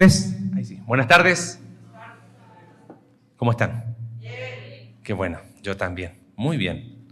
Ahí 0.00 0.64
sí. 0.64 0.80
Buenas 0.86 1.08
tardes. 1.08 1.60
¿Cómo 3.36 3.50
están? 3.50 3.96
Qué 5.02 5.12
bueno, 5.12 5.40
yo 5.60 5.76
también. 5.76 6.20
Muy 6.36 6.56
bien. 6.56 7.04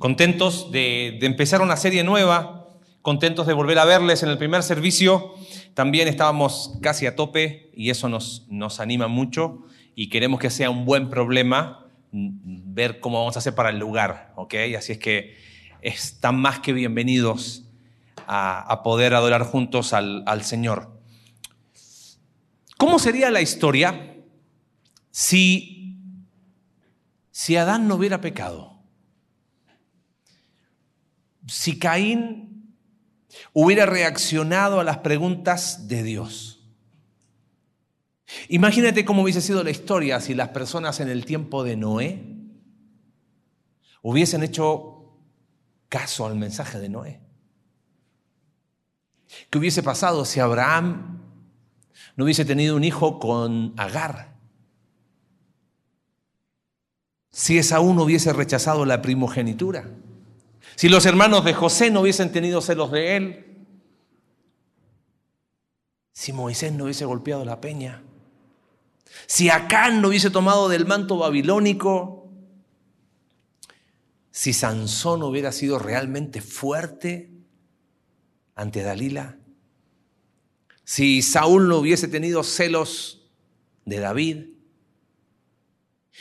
Contentos 0.00 0.72
de, 0.72 1.16
de, 1.20 1.26
empezar 1.26 1.62
una 1.62 1.76
serie 1.76 2.02
nueva, 2.02 2.70
contentos 3.02 3.46
de 3.46 3.52
volver 3.52 3.78
a 3.78 3.84
verles 3.84 4.24
en 4.24 4.30
el 4.30 4.36
primer 4.36 4.64
servicio. 4.64 5.34
También 5.74 6.08
estábamos 6.08 6.76
casi 6.82 7.06
a 7.06 7.14
tope 7.14 7.70
y 7.72 7.90
eso 7.90 8.08
nos, 8.08 8.48
nos 8.48 8.80
anima 8.80 9.06
mucho 9.06 9.64
y 9.94 10.08
queremos 10.08 10.40
que 10.40 10.50
sea 10.50 10.70
un 10.70 10.84
buen 10.84 11.10
problema 11.10 11.86
ver 12.10 12.98
cómo 12.98 13.20
vamos 13.20 13.36
a 13.36 13.38
hacer 13.38 13.54
para 13.54 13.70
el 13.70 13.78
lugar, 13.78 14.32
¿ok? 14.34 14.54
Así 14.76 14.90
es 14.90 14.98
que 14.98 15.36
están 15.82 16.40
más 16.40 16.58
que 16.58 16.72
bienvenidos 16.72 17.64
a, 18.26 18.58
a 18.58 18.82
poder 18.82 19.14
adorar 19.14 19.44
juntos 19.44 19.92
al, 19.92 20.24
al 20.26 20.42
Señor. 20.42 20.97
¿Cómo 22.78 23.00
sería 23.00 23.30
la 23.30 23.42
historia 23.42 24.16
si, 25.10 26.00
si 27.32 27.56
Adán 27.56 27.88
no 27.88 27.96
hubiera 27.96 28.20
pecado? 28.20 28.78
Si 31.48 31.78
Caín 31.78 32.76
hubiera 33.52 33.84
reaccionado 33.84 34.78
a 34.78 34.84
las 34.84 34.98
preguntas 34.98 35.88
de 35.88 36.04
Dios. 36.04 36.60
Imagínate 38.48 39.04
cómo 39.04 39.22
hubiese 39.22 39.40
sido 39.40 39.64
la 39.64 39.70
historia 39.70 40.20
si 40.20 40.34
las 40.34 40.50
personas 40.50 41.00
en 41.00 41.08
el 41.08 41.24
tiempo 41.24 41.64
de 41.64 41.76
Noé 41.76 42.36
hubiesen 44.02 44.44
hecho 44.44 45.18
caso 45.88 46.26
al 46.26 46.36
mensaje 46.36 46.78
de 46.78 46.88
Noé. 46.88 47.20
¿Qué 49.50 49.58
hubiese 49.58 49.82
pasado 49.82 50.24
si 50.24 50.38
Abraham 50.38 51.17
no 52.18 52.24
hubiese 52.24 52.44
tenido 52.44 52.74
un 52.74 52.82
hijo 52.82 53.20
con 53.20 53.74
Agar. 53.76 54.34
Si 57.30 57.58
Esaú 57.58 57.94
no 57.94 58.02
hubiese 58.02 58.32
rechazado 58.32 58.84
la 58.84 59.00
primogenitura. 59.00 59.88
Si 60.74 60.88
los 60.88 61.06
hermanos 61.06 61.44
de 61.44 61.54
José 61.54 61.92
no 61.92 62.00
hubiesen 62.00 62.32
tenido 62.32 62.60
celos 62.60 62.90
de 62.90 63.16
él. 63.16 63.66
Si 66.10 66.32
Moisés 66.32 66.72
no 66.72 66.84
hubiese 66.84 67.04
golpeado 67.04 67.44
la 67.44 67.60
peña. 67.60 68.02
Si 69.28 69.48
Acán 69.48 70.02
no 70.02 70.08
hubiese 70.08 70.30
tomado 70.30 70.68
del 70.68 70.86
manto 70.86 71.18
babilónico. 71.18 72.32
Si 74.32 74.52
Sansón 74.52 75.22
hubiera 75.22 75.52
sido 75.52 75.78
realmente 75.78 76.40
fuerte 76.40 77.30
ante 78.56 78.82
Dalila 78.82 79.38
si 80.88 81.20
Saúl 81.20 81.68
no 81.68 81.76
hubiese 81.76 82.08
tenido 82.08 82.42
celos 82.42 83.20
de 83.84 83.98
David? 83.98 84.46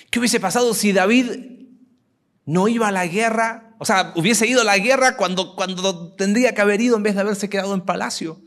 ¿Qué 0.10 0.20
hubiese 0.20 0.42
pasado 0.42 0.74
si 0.74 0.92
David 0.92 1.68
no 2.44 2.68
iba 2.68 2.90
a 2.90 2.92
la 2.92 3.08
guerra? 3.08 3.74
O 3.80 3.86
sea, 3.86 4.12
hubiese 4.18 4.46
ido 4.46 4.60
a 4.60 4.66
la 4.66 4.78
guerra 4.78 5.16
cuando, 5.16 5.56
cuando 5.56 6.14
tendría 6.16 6.54
que 6.54 6.60
haber 6.60 6.82
ido 6.82 6.98
en 6.98 7.04
vez 7.04 7.16
de 7.16 7.22
haberse 7.22 7.50
quedado 7.50 7.74
en 7.76 7.80
palacio. 7.80 8.42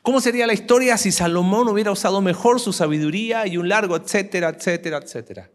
¿Cómo 0.00 0.22
sería 0.22 0.46
la 0.46 0.54
historia 0.54 0.96
si 0.96 1.12
Salomón 1.12 1.68
hubiera 1.68 1.92
usado 1.92 2.22
mejor 2.22 2.58
su 2.58 2.72
sabiduría 2.72 3.46
y 3.46 3.58
un 3.58 3.68
largo, 3.68 3.96
etcétera, 3.96 4.48
etcétera, 4.48 4.96
etcétera? 4.96 5.50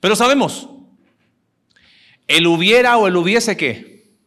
Pero 0.00 0.14
sabemos, 0.14 0.68
el 2.26 2.46
hubiera 2.46 2.98
o 2.98 3.06
el 3.06 3.16
hubiese 3.16 3.56
qué, 3.56 4.18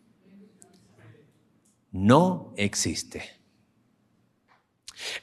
no 1.92 2.56
existe. 2.58 3.42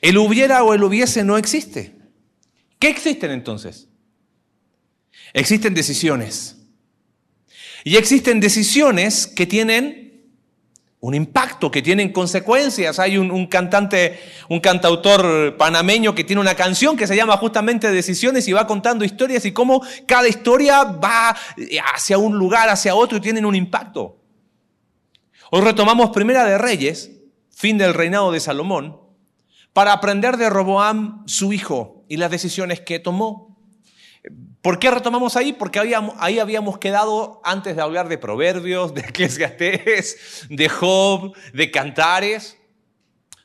El 0.00 0.18
hubiera 0.18 0.62
o 0.62 0.74
el 0.74 0.82
hubiese 0.82 1.24
no 1.24 1.36
existe. 1.36 1.96
¿Qué 2.78 2.88
existen 2.88 3.30
entonces? 3.30 3.88
Existen 5.32 5.74
decisiones. 5.74 6.56
Y 7.84 7.96
existen 7.96 8.40
decisiones 8.40 9.26
que 9.26 9.46
tienen 9.46 10.10
un 11.00 11.14
impacto, 11.14 11.70
que 11.70 11.80
tienen 11.80 12.12
consecuencias. 12.12 12.98
Hay 12.98 13.16
un, 13.16 13.46
cantante, 13.46 14.20
un 14.48 14.60
cantautor 14.60 15.56
panameño 15.56 16.14
que 16.14 16.24
tiene 16.24 16.40
una 16.40 16.54
canción 16.54 16.96
que 16.96 17.06
se 17.06 17.16
llama 17.16 17.38
justamente 17.38 17.90
Decisiones 17.90 18.46
y 18.48 18.52
va 18.52 18.66
contando 18.66 19.04
historias 19.04 19.44
y 19.46 19.52
cómo 19.52 19.82
cada 20.06 20.28
historia 20.28 20.84
va 20.84 21.34
hacia 21.94 22.18
un 22.18 22.36
lugar, 22.36 22.68
hacia 22.68 22.94
otro 22.94 23.18
y 23.18 23.22
tienen 23.22 23.46
un 23.46 23.54
impacto. 23.54 24.18
Hoy 25.50 25.62
retomamos 25.62 26.10
Primera 26.10 26.44
de 26.44 26.58
Reyes, 26.58 27.10
fin 27.48 27.78
del 27.78 27.94
reinado 27.94 28.30
de 28.30 28.40
Salomón, 28.40 28.99
para 29.72 29.92
aprender 29.92 30.36
de 30.36 30.50
Roboam, 30.50 31.22
su 31.26 31.52
hijo, 31.52 32.04
y 32.08 32.16
las 32.16 32.30
decisiones 32.30 32.80
que 32.80 32.98
tomó. 32.98 33.56
¿Por 34.62 34.78
qué 34.78 34.90
retomamos 34.90 35.36
ahí? 35.36 35.52
Porque 35.52 35.80
ahí 36.18 36.38
habíamos 36.38 36.78
quedado 36.78 37.40
antes 37.44 37.76
de 37.76 37.82
hablar 37.82 38.08
de 38.08 38.18
proverbios, 38.18 38.92
de 38.92 39.00
Eclesiastés, 39.02 40.46
de 40.50 40.68
Job, 40.68 41.32
de 41.54 41.70
cantares. 41.70 42.58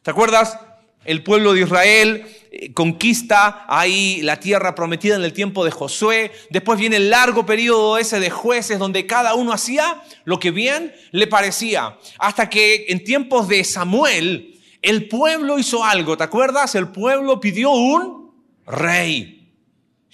¿Te 0.02 0.12
acuerdas? 0.12 0.59
El 1.06 1.24
pueblo 1.24 1.53
de 1.53 1.62
Israel 1.62 2.28
eh, 2.52 2.74
conquista 2.74 3.66
ahí 3.69 4.22
la 4.24 4.40
tierra 4.40 4.74
prometida 4.74 5.16
en 5.16 5.24
el 5.24 5.34
tiempo 5.34 5.63
de 5.63 5.69
Josué. 5.69 6.31
Después 6.50 6.80
viene 6.80 6.96
el 6.96 7.12
largo 7.12 7.46
periodo 7.46 8.00
ese 8.00 8.19
de 8.19 8.31
jueces 8.31 8.80
donde 8.80 9.06
cada 9.06 9.36
uno 9.36 9.53
hacía 9.53 10.02
lo 10.24 10.40
que 10.40 10.50
bien 10.50 10.94
le 11.12 11.28
parecía. 11.28 11.97
Hasta 12.18 12.50
que 12.50 12.88
en 12.90 13.03
tiempos 13.03 13.47
de 13.47 13.63
Samuel, 13.63 14.54
el 14.85 15.07
pueblo 15.07 15.57
hizo 15.57 15.84
algo, 15.84 16.16
¿te 16.16 16.23
acuerdas? 16.23 16.75
El 16.75 16.90
pueblo 16.90 17.40
pidió 17.40 17.72
un 17.72 18.35
rey. 18.68 19.51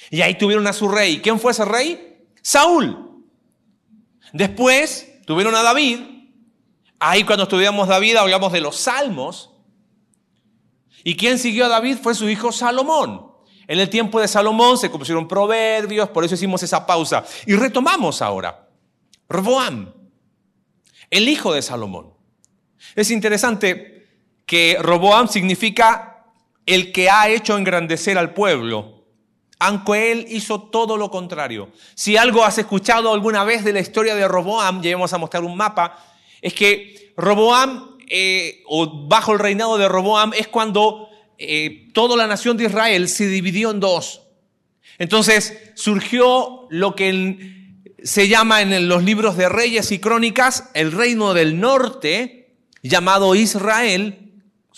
Y 0.09 0.22
ahí 0.22 0.38
tuvieron 0.38 0.66
a 0.66 0.72
su 0.72 0.88
rey. 0.88 1.20
¿Quién 1.20 1.42
fue 1.42 1.52
ese 1.52 1.66
rey? 1.66 2.26
Saúl. 2.42 3.26
Después 4.31 5.20
tuvieron 5.26 5.56
a 5.56 5.62
David. 5.62 6.00
Ahí 7.00 7.26
cuando 7.26 7.44
estudiamos 7.44 7.90
David 7.90 8.16
hablamos 8.16 8.54
de 8.54 8.62
los 8.62 8.78
salmos. 8.78 9.50
¿Y 11.04 11.18
quién 11.18 11.38
siguió 11.38 11.66
a 11.66 11.70
David? 11.70 11.98
Fue 12.02 12.16
su 12.16 12.30
hijo 12.30 12.54
Salomón. 12.54 13.30
En 13.68 13.78
el 13.78 13.90
tiempo 13.90 14.22
de 14.22 14.30
Salomón 14.30 14.78
se 14.78 14.90
compusieron 14.90 15.28
proverbios, 15.28 16.08
por 16.10 16.24
eso 16.24 16.36
hicimos 16.36 16.64
esa 16.64 16.86
pausa. 16.86 17.26
Y 17.46 17.56
retomamos 17.56 18.22
ahora. 18.22 18.70
Roboam, 19.28 19.94
el 21.10 21.28
hijo 21.28 21.54
de 21.54 21.62
Salomón. 21.62 22.14
Es 22.96 23.12
interesante 23.12 23.91
que 24.51 24.75
Roboam 24.81 25.29
significa 25.29 26.25
el 26.66 26.91
que 26.91 27.09
ha 27.09 27.29
hecho 27.29 27.57
engrandecer 27.57 28.17
al 28.17 28.34
pueblo, 28.34 29.06
aunque 29.59 30.12
él 30.12 30.25
hizo 30.28 30.63
todo 30.63 30.97
lo 30.97 31.09
contrario. 31.09 31.69
Si 31.95 32.17
algo 32.17 32.44
has 32.44 32.57
escuchado 32.57 33.13
alguna 33.13 33.45
vez 33.45 33.63
de 33.63 33.72
la 33.72 33.79
historia 33.79 34.13
de 34.13 34.28
Roboam, 34.28 34.81
ya 34.81 34.91
vamos 34.91 35.13
a 35.13 35.17
mostrar 35.17 35.45
un 35.45 35.56
mapa, 35.56 35.97
es 36.41 36.53
que 36.53 37.13
Roboam, 37.16 37.95
eh, 38.09 38.62
o 38.67 39.07
bajo 39.07 39.31
el 39.31 39.39
reinado 39.39 39.78
de 39.78 39.88
Roboam, 39.88 40.34
es 40.34 40.50
cuando 40.50 41.07
eh, 41.38 41.88
toda 41.94 42.18
la 42.18 42.28
nación 42.28 42.57
de 42.57 42.66
Israel 42.66 43.07
se 43.07 43.28
dividió 43.28 43.72
en 43.72 43.79
dos. 43.79 44.23
Entonces 44.97 45.72
surgió 45.75 46.68
lo 46.69 46.94
que 46.94 47.78
se 48.03 48.28
llama 48.28 48.62
en 48.62 48.89
los 48.89 49.01
libros 49.01 49.38
de 49.38 49.47
reyes 49.47 49.94
y 49.94 50.00
crónicas 50.00 50.72
el 50.73 50.91
reino 50.91 51.33
del 51.33 51.57
norte, 51.57 52.57
llamado 52.83 53.33
Israel, 53.33 54.28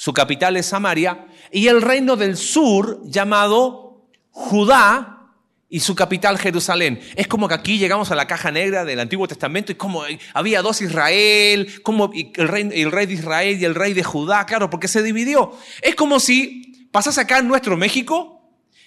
su 0.03 0.11
capital 0.11 0.57
es 0.57 0.65
Samaria, 0.65 1.27
y 1.49 1.67
el 1.67 1.81
reino 1.81 2.17
del 2.17 2.35
sur 2.35 2.99
llamado 3.05 4.09
Judá 4.31 5.29
y 5.69 5.79
su 5.79 5.95
capital 5.95 6.37
Jerusalén. 6.37 6.99
Es 7.15 7.29
como 7.29 7.47
que 7.47 7.53
aquí 7.53 7.77
llegamos 7.77 8.11
a 8.11 8.15
la 8.15 8.27
caja 8.27 8.51
negra 8.51 8.83
del 8.83 8.99
Antiguo 8.99 9.29
Testamento 9.29 9.71
y 9.71 9.75
como 9.75 10.03
había 10.33 10.61
dos 10.61 10.81
Israel, 10.81 11.81
como 11.83 12.11
el 12.13 12.47
rey, 12.49 12.69
el 12.73 12.91
rey 12.91 13.05
de 13.05 13.13
Israel 13.13 13.57
y 13.57 13.63
el 13.63 13.75
rey 13.75 13.93
de 13.93 14.03
Judá, 14.03 14.45
claro, 14.45 14.69
porque 14.69 14.89
se 14.89 15.01
dividió. 15.01 15.57
Es 15.81 15.95
como 15.95 16.19
si 16.19 16.89
pasas 16.91 17.17
acá 17.17 17.37
en 17.37 17.47
nuestro 17.47 17.77
México 17.77 18.41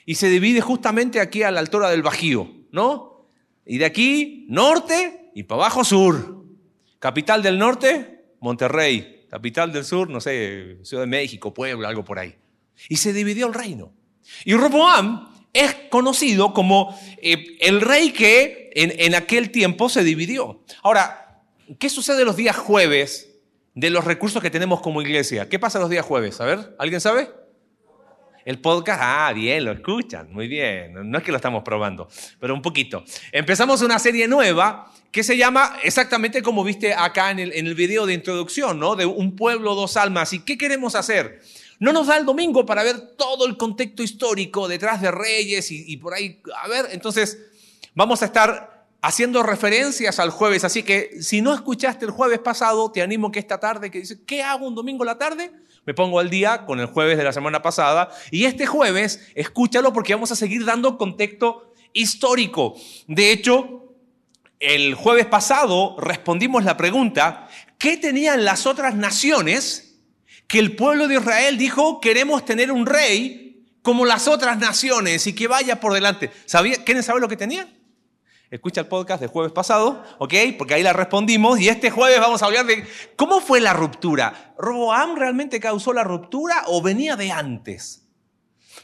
y 0.05 0.17
se 0.17 0.29
divide 0.29 0.61
justamente 0.61 1.21
aquí 1.21 1.43
a 1.43 1.51
la 1.51 1.61
altura 1.61 1.89
del 1.89 2.03
Bajío, 2.03 2.47
¿no? 2.73 3.27
Y 3.65 3.79
de 3.79 3.87
aquí, 3.87 4.45
norte 4.51 5.31
y 5.35 5.45
para 5.45 5.63
abajo 5.63 5.83
sur. 5.83 6.45
Capital 6.99 7.43
del 7.43 7.59
norte, 7.59 8.35
Monterrey. 8.41 9.16
Capital 9.29 9.73
del 9.73 9.85
sur, 9.85 10.09
no 10.09 10.21
sé, 10.21 10.79
Ciudad 10.83 11.03
de 11.03 11.09
México, 11.09 11.53
Puebla, 11.53 11.89
algo 11.89 12.05
por 12.05 12.19
ahí. 12.19 12.35
Y 12.89 12.97
se 12.97 13.13
dividió 13.13 13.47
el 13.47 13.55
reino. 13.55 13.93
Y 14.45 14.55
Roboam 14.55 15.29
es 15.53 15.75
conocido 15.91 16.53
como 16.53 16.99
eh, 17.23 17.57
el 17.61 17.81
rey 17.81 18.13
que 18.13 18.71
en, 18.75 18.93
en 18.99 19.15
aquel 19.15 19.51
tiempo 19.51 19.89
se 19.89 20.05
dividió. 20.05 20.63
Ahora, 20.83 21.43
¿qué 21.79 21.89
sucede 21.89 22.25
los 22.25 22.37
días 22.37 22.57
jueves 22.57 23.31
de 23.75 23.91
los 23.91 24.05
recursos 24.05 24.43
que 24.43 24.51
tenemos 24.51 24.81
como 24.81 25.03
iglesia? 25.03 25.49
¿Qué 25.49 25.59
pasa 25.59 25.79
los 25.79 25.91
días 25.91 26.05
jueves? 26.05 26.41
A 26.41 26.45
ver, 26.45 26.75
¿alguien 26.79 27.01
sabe? 27.01 27.31
El 28.47 28.61
podcast, 28.61 29.01
ah, 29.03 29.33
bien, 29.35 29.63
lo 29.65 29.73
escuchan, 29.73 30.33
muy 30.33 30.49
bien. 30.49 31.11
No 31.11 31.19
es 31.19 31.25
que 31.25 31.33
lo 31.33 31.37
estamos 31.37 31.63
probando, 31.63 32.09
pero 32.41 32.55
un 32.55 32.63
poquito. 32.63 33.05
Empezamos 33.33 33.83
una 33.83 33.99
serie 33.99 34.27
nueva 34.27 34.91
que 35.11 35.23
se 35.23 35.37
llama 35.37 35.77
exactamente 35.83 36.41
como 36.43 36.65
viste 36.65 36.95
acá 36.95 37.31
en 37.31 37.41
el, 37.41 37.53
en 37.53 37.67
el 37.67 37.75
video 37.75 38.07
de 38.07 38.15
introducción, 38.15 38.79
¿no? 38.79 38.97
De 38.97 39.05
un 39.05 39.37
pueblo, 39.37 39.75
dos 39.75 39.99
almas. 39.99 40.33
¿Y 40.33 40.39
qué 40.41 40.57
queremos 40.57 40.95
hacer? 40.95 41.43
no 41.79 41.93
nos 41.93 42.07
da 42.07 42.17
el 42.17 42.25
domingo 42.25 42.65
para 42.65 42.83
ver 42.83 43.17
todo 43.17 43.47
el 43.47 43.57
contexto 43.57 44.03
histórico 44.03 44.69
detrás 44.69 45.01
de 45.01 45.11
reyes 45.11 45.71
y, 45.71 45.97
por 45.97 46.15
ahí. 46.15 46.41
A 46.63 46.69
ver, 46.69 46.89
entonces 46.93 47.39
vamos 47.95 48.23
a 48.23 48.27
estar 48.27 48.87
haciendo 49.03 49.43
referencias 49.43 50.19
al 50.19 50.31
jueves. 50.31 50.65
Así 50.65 50.83
que 50.83 51.23
si 51.23 51.43
no 51.43 51.55
escuchaste 51.55 52.05
el 52.05 52.11
jueves 52.11 52.39
pasado, 52.39 52.91
te 52.91 53.03
animo 53.03 53.31
que 53.31 53.39
esta 53.39 53.61
tarde, 53.61 53.91
que 53.91 54.01
dice, 54.01 54.25
¿qué 54.25 54.43
hago 54.43 54.67
un 54.67 54.75
domingo 54.75 55.05
la 55.05 55.19
tarde? 55.19 55.53
Me 55.87 55.95
pongo 55.95 56.19
al 56.19 56.29
día 56.29 56.67
con 56.67 56.81
el 56.81 56.87
jueves 56.87 57.17
de 57.17 57.25
la 57.25 57.33
semana 57.33 57.63
pasada. 57.63 58.11
Y 58.33 58.45
este 58.45 58.67
jueves, 58.67 59.29
escúchalo 59.37 59.93
porque 59.93 60.15
vamos 60.15 60.33
a 60.33 60.37
seguir 60.37 60.65
dando 60.65 60.99
contexto 60.99 61.73
histórico. 61.93 62.75
De 63.07 63.31
hecho, 63.31 63.95
el 64.59 64.95
jueves 64.95 65.27
pasado 65.27 65.97
respondimos 65.99 66.65
la 66.65 66.77
pregunta, 66.77 67.49
¿qué 67.79 67.97
tenían 67.97 68.45
las 68.45 68.67
otras 68.67 68.97
naciones 68.97 70.01
que 70.49 70.59
el 70.59 70.75
pueblo 70.75 71.07
de 71.07 71.17
Israel 71.17 71.57
dijo, 71.57 72.01
queremos 72.01 72.45
tener 72.45 72.73
un 72.73 72.85
rey 72.85 73.65
como 73.83 74.05
las 74.05 74.27
otras 74.27 74.59
naciones 74.59 75.27
y 75.29 75.35
que 75.35 75.47
vaya 75.47 75.79
por 75.79 75.93
delante? 75.93 76.33
¿Sabía, 76.47 76.85
¿Quieren 76.85 77.05
saber 77.05 77.23
lo 77.23 77.29
que 77.29 77.37
tenían? 77.37 77.69
Escucha 78.51 78.83
el 78.83 78.87
podcast 78.87 79.21
del 79.21 79.31
jueves 79.31 79.53
pasado, 79.53 80.05
¿ok? 80.19 80.35
Porque 80.57 80.75
ahí 80.75 80.83
la 80.83 80.93
respondimos 80.93 81.59
y 81.61 81.69
este 81.69 81.91
jueves 81.91 82.21
vamos 82.21 82.43
a 82.43 82.47
hablar 82.47 82.65
de 82.65 82.87
cómo 83.17 83.41
fue 83.41 83.61
la 83.61 83.73
ruptura. 83.73 84.55
¿Roboam 84.57 85.17
realmente 85.17 85.59
causó 85.59 85.93
la 85.93 86.05
ruptura 86.05 86.63
o 86.67 86.81
venía 86.81 87.17
de 87.17 87.33
antes? 87.33 88.09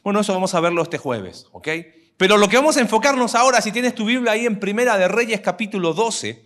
Bueno, 0.03 0.21
eso 0.21 0.33
vamos 0.33 0.55
a 0.55 0.61
verlo 0.61 0.83
este 0.83 0.99
jueves, 0.99 1.47
¿ok? 1.53 1.69
Pero 2.17 2.39
lo 2.39 2.49
que 2.49 2.57
vamos 2.57 2.77
a 2.77 2.81
enfocarnos 2.81 3.37
ahora, 3.37 3.61
si 3.61 3.71
tienes 3.71 3.95
tu 3.95 4.05
Biblia 4.05 4.33
ahí 4.33 4.47
en 4.47 4.59
Primera 4.59 4.99
de 4.99 5.07
Reyes 5.07 5.41
capítulo 5.41 5.95
12, 5.95 6.45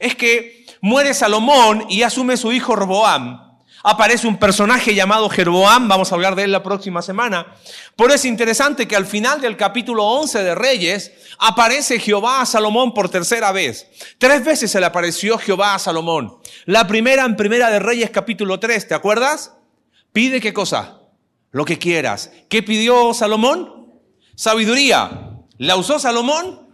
es 0.00 0.16
que 0.16 0.66
muere 0.80 1.14
Salomón 1.14 1.84
y 1.88 2.02
asume 2.02 2.36
su 2.36 2.50
hijo 2.50 2.74
Roboam. 2.74 3.45
Aparece 3.88 4.26
un 4.26 4.36
personaje 4.36 4.96
llamado 4.96 5.28
Jeroboam, 5.28 5.86
vamos 5.86 6.10
a 6.10 6.16
hablar 6.16 6.34
de 6.34 6.42
él 6.42 6.50
la 6.50 6.64
próxima 6.64 7.02
semana. 7.02 7.54
Pero 7.94 8.12
es 8.12 8.24
interesante 8.24 8.88
que 8.88 8.96
al 8.96 9.06
final 9.06 9.40
del 9.40 9.56
capítulo 9.56 10.02
11 10.02 10.42
de 10.42 10.56
Reyes 10.56 11.12
aparece 11.38 12.00
Jehová 12.00 12.40
a 12.40 12.46
Salomón 12.46 12.92
por 12.92 13.08
tercera 13.08 13.52
vez. 13.52 13.88
Tres 14.18 14.44
veces 14.44 14.72
se 14.72 14.80
le 14.80 14.86
apareció 14.86 15.38
Jehová 15.38 15.76
a 15.76 15.78
Salomón. 15.78 16.36
La 16.64 16.88
primera 16.88 17.24
en 17.24 17.36
Primera 17.36 17.70
de 17.70 17.78
Reyes 17.78 18.10
capítulo 18.10 18.58
3, 18.58 18.88
¿te 18.88 18.94
acuerdas? 18.94 19.52
Pide 20.12 20.40
qué 20.40 20.52
cosa? 20.52 20.98
Lo 21.52 21.64
que 21.64 21.78
quieras. 21.78 22.32
¿Qué 22.48 22.64
pidió 22.64 23.14
Salomón? 23.14 24.00
Sabiduría. 24.34 25.30
¿La 25.58 25.76
usó 25.76 26.00
Salomón? 26.00 26.72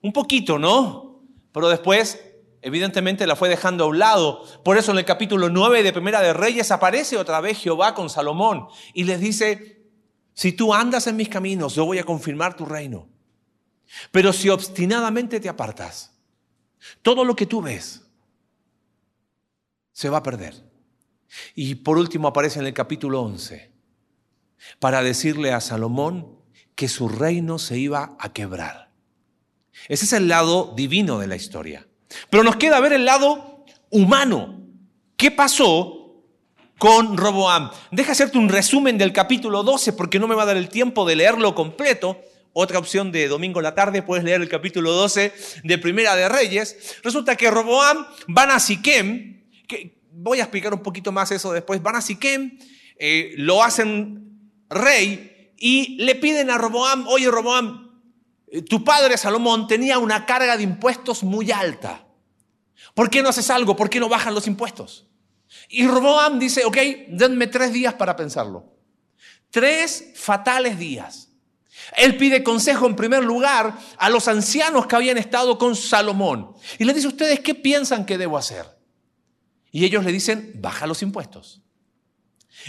Un 0.00 0.14
poquito, 0.14 0.58
¿no? 0.58 1.20
Pero 1.52 1.68
después, 1.68 2.23
evidentemente, 2.64 3.26
la 3.26 3.36
fue 3.36 3.48
dejando 3.48 3.84
a 3.84 3.86
un 3.88 3.98
lado. 3.98 4.42
Por 4.64 4.76
eso 4.76 4.90
en 4.90 4.98
el 4.98 5.04
capítulo 5.04 5.48
9 5.48 5.82
de 5.82 5.92
Primera 5.92 6.20
de 6.20 6.32
Reyes 6.32 6.70
aparece 6.70 7.16
otra 7.16 7.40
vez 7.40 7.58
Jehová 7.58 7.94
con 7.94 8.10
Salomón 8.10 8.66
y 8.94 9.04
les 9.04 9.20
dice, 9.20 9.84
si 10.32 10.52
tú 10.52 10.74
andas 10.74 11.06
en 11.06 11.16
mis 11.16 11.28
caminos, 11.28 11.74
yo 11.74 11.84
voy 11.84 11.98
a 11.98 12.04
confirmar 12.04 12.56
tu 12.56 12.64
reino. 12.64 13.08
Pero 14.10 14.32
si 14.32 14.48
obstinadamente 14.48 15.38
te 15.38 15.48
apartas, 15.48 16.18
todo 17.02 17.24
lo 17.24 17.36
que 17.36 17.46
tú 17.46 17.62
ves 17.62 18.02
se 19.92 20.08
va 20.08 20.18
a 20.18 20.22
perder. 20.22 20.64
Y 21.54 21.76
por 21.76 21.98
último 21.98 22.28
aparece 22.28 22.58
en 22.60 22.66
el 22.66 22.74
capítulo 22.74 23.20
11 23.22 23.72
para 24.78 25.02
decirle 25.02 25.52
a 25.52 25.60
Salomón 25.60 26.38
que 26.74 26.88
su 26.88 27.08
reino 27.08 27.58
se 27.58 27.78
iba 27.78 28.16
a 28.18 28.32
quebrar. 28.32 28.90
Ese 29.88 30.04
es 30.06 30.12
el 30.12 30.28
lado 30.28 30.72
divino 30.74 31.18
de 31.18 31.26
la 31.26 31.36
historia. 31.36 31.86
Pero 32.30 32.42
nos 32.42 32.56
queda 32.56 32.80
ver 32.80 32.92
el 32.92 33.04
lado 33.04 33.64
humano. 33.90 34.60
¿Qué 35.16 35.30
pasó 35.30 36.22
con 36.78 37.16
Roboam? 37.16 37.70
Deja 37.90 38.12
hacerte 38.12 38.38
un 38.38 38.48
resumen 38.48 38.98
del 38.98 39.12
capítulo 39.12 39.62
12 39.62 39.92
porque 39.92 40.18
no 40.18 40.28
me 40.28 40.34
va 40.34 40.42
a 40.42 40.46
dar 40.46 40.56
el 40.56 40.68
tiempo 40.68 41.06
de 41.06 41.16
leerlo 41.16 41.54
completo. 41.54 42.20
Otra 42.52 42.78
opción 42.78 43.10
de 43.10 43.26
domingo 43.26 43.60
la 43.60 43.74
tarde, 43.74 44.02
puedes 44.02 44.24
leer 44.24 44.40
el 44.40 44.48
capítulo 44.48 44.92
12 44.92 45.32
de 45.64 45.78
Primera 45.78 46.14
de 46.14 46.28
Reyes. 46.28 46.96
Resulta 47.02 47.36
que 47.36 47.50
Roboam 47.50 48.06
van 48.28 48.50
a 48.50 48.60
Siquem, 48.60 49.42
que 49.66 49.98
voy 50.12 50.38
a 50.38 50.44
explicar 50.44 50.72
un 50.72 50.82
poquito 50.82 51.10
más 51.10 51.32
eso 51.32 51.52
después, 51.52 51.82
van 51.82 51.96
a 51.96 52.00
Siquem, 52.00 52.58
eh, 52.96 53.34
lo 53.36 53.62
hacen 53.62 54.52
rey 54.70 55.52
y 55.58 55.96
le 55.96 56.14
piden 56.14 56.50
a 56.50 56.58
Roboam, 56.58 57.06
oye 57.08 57.28
Roboam, 57.30 57.90
eh, 58.46 58.62
tu 58.62 58.84
padre 58.84 59.16
Salomón 59.16 59.66
tenía 59.66 59.98
una 59.98 60.24
carga 60.26 60.56
de 60.56 60.62
impuestos 60.62 61.24
muy 61.24 61.50
alta. 61.50 62.03
¿Por 62.94 63.10
qué 63.10 63.22
no 63.22 63.28
haces 63.28 63.50
algo? 63.50 63.76
¿Por 63.76 63.90
qué 63.90 64.00
no 64.00 64.08
bajan 64.08 64.34
los 64.34 64.46
impuestos? 64.46 65.06
Y 65.68 65.86
Roboam 65.86 66.38
dice, 66.38 66.64
ok, 66.64 66.76
denme 67.08 67.46
tres 67.46 67.72
días 67.72 67.94
para 67.94 68.16
pensarlo. 68.16 68.74
Tres 69.50 70.12
fatales 70.16 70.78
días. 70.78 71.28
Él 71.96 72.16
pide 72.16 72.42
consejo 72.42 72.86
en 72.86 72.96
primer 72.96 73.24
lugar 73.24 73.78
a 73.98 74.08
los 74.10 74.28
ancianos 74.28 74.86
que 74.86 74.96
habían 74.96 75.18
estado 75.18 75.58
con 75.58 75.76
Salomón. 75.76 76.54
Y 76.78 76.84
le 76.84 76.94
dice, 76.94 77.08
¿ustedes 77.08 77.40
qué 77.40 77.54
piensan 77.54 78.06
que 78.06 78.18
debo 78.18 78.38
hacer? 78.38 78.66
Y 79.70 79.84
ellos 79.84 80.04
le 80.04 80.12
dicen, 80.12 80.52
baja 80.56 80.86
los 80.86 81.02
impuestos. 81.02 81.62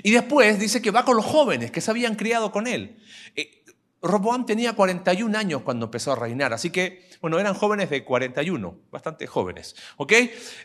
Y 0.04 0.12
después 0.12 0.60
dice 0.60 0.81
que 0.81 0.92
va 0.92 1.06
con 1.06 1.16
los 1.16 1.25
jóvenes 1.25 1.72
que 1.72 1.81
se 1.81 1.92
habían 1.92 2.16
criado 2.16 2.52
con 2.52 2.68
él. 2.68 3.00
Eh, 3.36 3.63
Roboam 4.06 4.46
tenía 4.46 4.74
41 4.74 5.38
años 5.38 5.62
cuando 5.63 5.86
empezó 5.86 6.12
a 6.13 6.16
reinar, 6.16 6.54
así 6.54 6.69
que, 6.69 7.10
bueno, 7.22 7.40
eran 7.40 7.54
jóvenes 7.54 7.90
de 7.90 8.04
41, 8.04 8.78
bastante 8.92 9.28
jóvenes, 9.28 9.75
¿ok? 9.98 10.13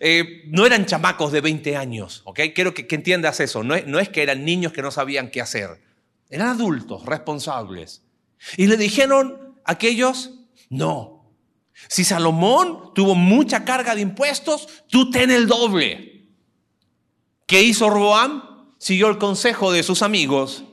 Eh, 0.01 0.43
no 0.47 0.67
eran 0.67 0.87
chamacos 0.87 1.33
de 1.33 1.41
20 1.41 1.77
años, 1.77 2.23
¿ok? 2.25 2.41
Quiero 2.55 2.75
que, 2.75 2.87
entiendas 2.95 3.41
eso, 3.41 3.63
no 3.65 3.75
es, 3.75 4.09
que 4.09 4.23
eran 4.23 4.45
niños 4.45 4.73
que 4.73 4.83
no 4.83 4.91
sabían 4.91 5.31
qué 5.31 5.41
hacer, 5.41 5.81
eran 6.29 6.49
adultos, 6.49 7.05
responsables. 7.07 8.03
Y 8.57 8.67
le 8.67 8.77
dijeron 8.77 9.57
aquellos, 9.65 10.33
no, 10.69 11.35
si 11.89 12.05
Salomón 12.05 12.93
tuvo 12.95 13.15
mucha 13.15 13.65
carga 13.65 13.95
de 13.95 14.03
impuestos, 14.03 14.85
tú 14.89 15.11
ten 15.11 15.31
el 15.31 15.47
doble. 15.47 16.29
¿Qué 17.47 17.63
hizo 17.63 17.91
Roboam? 17.91 18.51
siguió 18.81 19.09
el 19.09 19.19
consejo 19.19 19.71
de 19.73 19.83
sus 19.83 20.03
amigos 20.03 20.65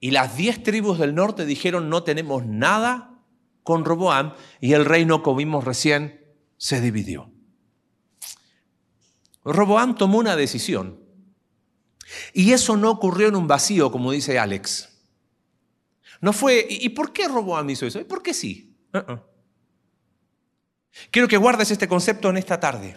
y 0.00 0.10
las 0.10 0.36
diez 0.36 0.62
tribus 0.62 0.98
del 0.98 1.14
norte 1.14 1.46
dijeron 1.46 1.88
no 1.88 2.02
tenemos 2.02 2.44
nada 2.44 3.22
con 3.62 3.84
Roboam 3.84 4.34
y 4.60 4.74
el 4.74 4.84
reino, 4.84 5.22
como 5.22 5.36
vimos 5.36 5.64
recién, 5.64 6.24
se 6.56 6.80
dividió. 6.80 7.30
Roboam 9.44 9.96
tomó 9.96 10.18
una 10.18 10.36
decisión 10.36 11.00
y 12.32 12.52
eso 12.52 12.76
no 12.76 12.90
ocurrió 12.90 13.28
en 13.28 13.36
un 13.36 13.48
vacío, 13.48 13.90
como 13.90 14.12
dice 14.12 14.38
Alex. 14.38 14.92
No 16.20 16.32
fue, 16.32 16.66
¿y 16.68 16.88
por 16.90 17.12
qué 17.12 17.28
Roboam 17.28 17.68
hizo 17.70 17.86
eso? 17.86 18.00
¿Y 18.00 18.04
por 18.04 18.22
qué 18.22 18.32
sí? 18.32 18.76
Uh-uh. 18.94 19.20
Quiero 21.10 21.28
que 21.28 21.36
guardes 21.36 21.70
este 21.70 21.88
concepto 21.88 22.30
en 22.30 22.38
esta 22.38 22.58
tarde. 22.58 22.96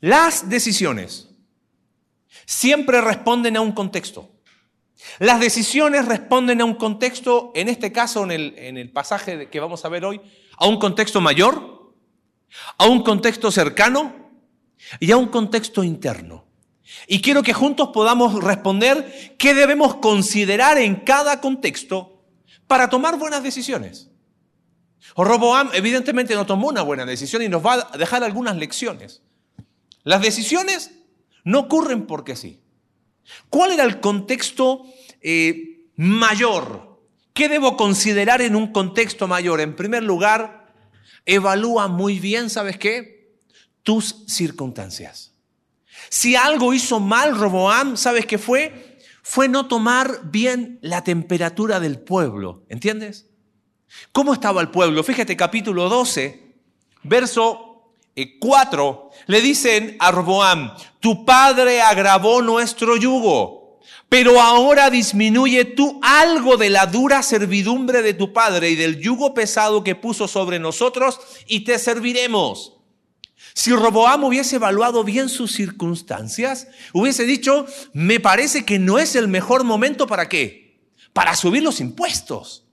Las 0.00 0.48
decisiones 0.48 1.30
siempre 2.46 3.00
responden 3.00 3.56
a 3.56 3.60
un 3.60 3.72
contexto. 3.72 4.37
Las 5.18 5.40
decisiones 5.40 6.06
responden 6.06 6.60
a 6.60 6.64
un 6.64 6.74
contexto, 6.74 7.52
en 7.54 7.68
este 7.68 7.92
caso, 7.92 8.24
en 8.24 8.30
el, 8.30 8.54
en 8.58 8.76
el 8.76 8.90
pasaje 8.90 9.48
que 9.48 9.60
vamos 9.60 9.84
a 9.84 9.88
ver 9.88 10.04
hoy, 10.04 10.20
a 10.56 10.66
un 10.66 10.78
contexto 10.78 11.20
mayor, 11.20 11.94
a 12.76 12.86
un 12.86 13.02
contexto 13.02 13.50
cercano 13.50 14.30
y 15.00 15.10
a 15.10 15.16
un 15.16 15.28
contexto 15.28 15.84
interno. 15.84 16.46
Y 17.06 17.20
quiero 17.20 17.42
que 17.42 17.52
juntos 17.52 17.90
podamos 17.92 18.42
responder 18.42 19.36
qué 19.38 19.54
debemos 19.54 19.96
considerar 19.96 20.78
en 20.78 20.96
cada 20.96 21.40
contexto 21.40 22.22
para 22.66 22.88
tomar 22.88 23.18
buenas 23.18 23.42
decisiones. 23.42 24.10
Roboam 25.16 25.70
evidentemente 25.74 26.34
no 26.34 26.46
tomó 26.46 26.68
una 26.68 26.82
buena 26.82 27.04
decisión 27.04 27.42
y 27.42 27.48
nos 27.48 27.64
va 27.64 27.88
a 27.92 27.98
dejar 27.98 28.24
algunas 28.24 28.56
lecciones. 28.56 29.22
Las 30.04 30.22
decisiones 30.22 30.92
no 31.44 31.60
ocurren 31.60 32.06
porque 32.06 32.36
sí. 32.36 32.60
¿Cuál 33.50 33.72
era 33.72 33.84
el 33.84 34.00
contexto 34.00 34.84
eh, 35.20 35.90
mayor? 35.96 37.00
¿Qué 37.32 37.48
debo 37.48 37.76
considerar 37.76 38.42
en 38.42 38.56
un 38.56 38.72
contexto 38.72 39.28
mayor? 39.28 39.60
En 39.60 39.76
primer 39.76 40.02
lugar, 40.02 40.74
evalúa 41.24 41.88
muy 41.88 42.18
bien, 42.18 42.50
¿sabes 42.50 42.78
qué? 42.78 43.38
Tus 43.82 44.24
circunstancias. 44.26 45.34
Si 46.08 46.36
algo 46.36 46.72
hizo 46.72 47.00
mal 47.00 47.38
Roboam, 47.38 47.96
¿sabes 47.96 48.26
qué 48.26 48.38
fue? 48.38 48.98
Fue 49.22 49.48
no 49.48 49.68
tomar 49.68 50.30
bien 50.30 50.78
la 50.82 51.04
temperatura 51.04 51.80
del 51.80 52.00
pueblo. 52.00 52.64
¿Entiendes? 52.68 53.26
¿Cómo 54.12 54.32
estaba 54.32 54.60
el 54.60 54.70
pueblo? 54.70 55.02
Fíjate, 55.04 55.36
capítulo 55.36 55.88
12, 55.88 56.54
verso 57.02 57.67
4, 58.26 59.10
le 59.26 59.40
dicen 59.40 59.96
a 60.00 60.10
Roboam, 60.10 60.74
tu 61.00 61.24
padre 61.24 61.80
agravó 61.80 62.42
nuestro 62.42 62.96
yugo, 62.96 63.78
pero 64.08 64.40
ahora 64.40 64.90
disminuye 64.90 65.64
tú 65.64 66.00
algo 66.02 66.56
de 66.56 66.70
la 66.70 66.86
dura 66.86 67.22
servidumbre 67.22 68.02
de 68.02 68.14
tu 68.14 68.32
padre 68.32 68.70
y 68.70 68.74
del 68.74 68.98
yugo 68.98 69.34
pesado 69.34 69.84
que 69.84 69.94
puso 69.94 70.26
sobre 70.26 70.58
nosotros 70.58 71.20
y 71.46 71.60
te 71.60 71.78
serviremos. 71.78 72.74
Si 73.54 73.72
Roboam 73.72 74.24
hubiese 74.24 74.56
evaluado 74.56 75.04
bien 75.04 75.28
sus 75.28 75.52
circunstancias, 75.52 76.68
hubiese 76.92 77.24
dicho, 77.24 77.66
me 77.92 78.20
parece 78.20 78.64
que 78.64 78.78
no 78.78 78.98
es 78.98 79.16
el 79.16 79.28
mejor 79.28 79.64
momento 79.64 80.06
para 80.06 80.28
qué? 80.28 80.80
Para 81.12 81.34
subir 81.34 81.62
los 81.62 81.80
impuestos. 81.80 82.67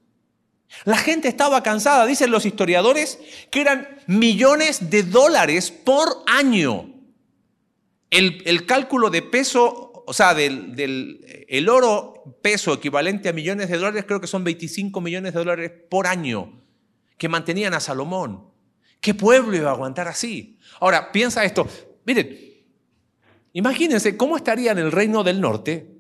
La 0.84 0.98
gente 0.98 1.28
estaba 1.28 1.64
cansada, 1.64 2.06
dicen 2.06 2.32
los 2.32 2.46
historiadores, 2.46 3.20
que 3.50 3.62
eran 3.62 3.88
millones 4.08 4.90
de 4.90 5.04
dólares 5.04 5.72
por 5.72 6.24
año. 6.28 6.92
El, 8.10 8.66
cálculo 8.66 9.10
de 9.10 9.22
peso, 9.22 10.04
o 10.06 10.14
sea, 10.14 10.34
del, 10.34 11.46
el 11.48 11.70
oro 11.70 12.38
peso 12.42 12.74
equivalente 12.74 13.30
a 13.30 13.34
millones 13.34 13.70
de 13.70 13.78
dólares, 13.78 14.06
creo 14.08 14.22
que 14.22 14.28
son 14.28 14.44
25 14.44 15.02
millones 15.02 15.34
de 15.34 15.40
dólares 15.40 15.72
por 15.90 16.08
año 16.08 16.62
que 17.18 17.30
mantenían 17.30 17.74
a 17.74 17.80
Salomón. 17.80 18.50
¿Qué 19.00 19.14
pueblo 19.14 19.56
iba 19.56 19.70
a 19.70 19.74
aguantar 19.74 20.08
así? 20.08 20.58
Ahora, 20.80 21.12
piensa 21.12 21.44
esto. 21.44 21.68
Miren, 22.06 22.38
imagínense 23.54 24.18
cómo 24.18 24.38
estaría 24.38 24.72
en 24.72 24.80
el 24.80 24.92
reino 24.92 25.24
del 25.24 25.40
norte. 25.40 25.96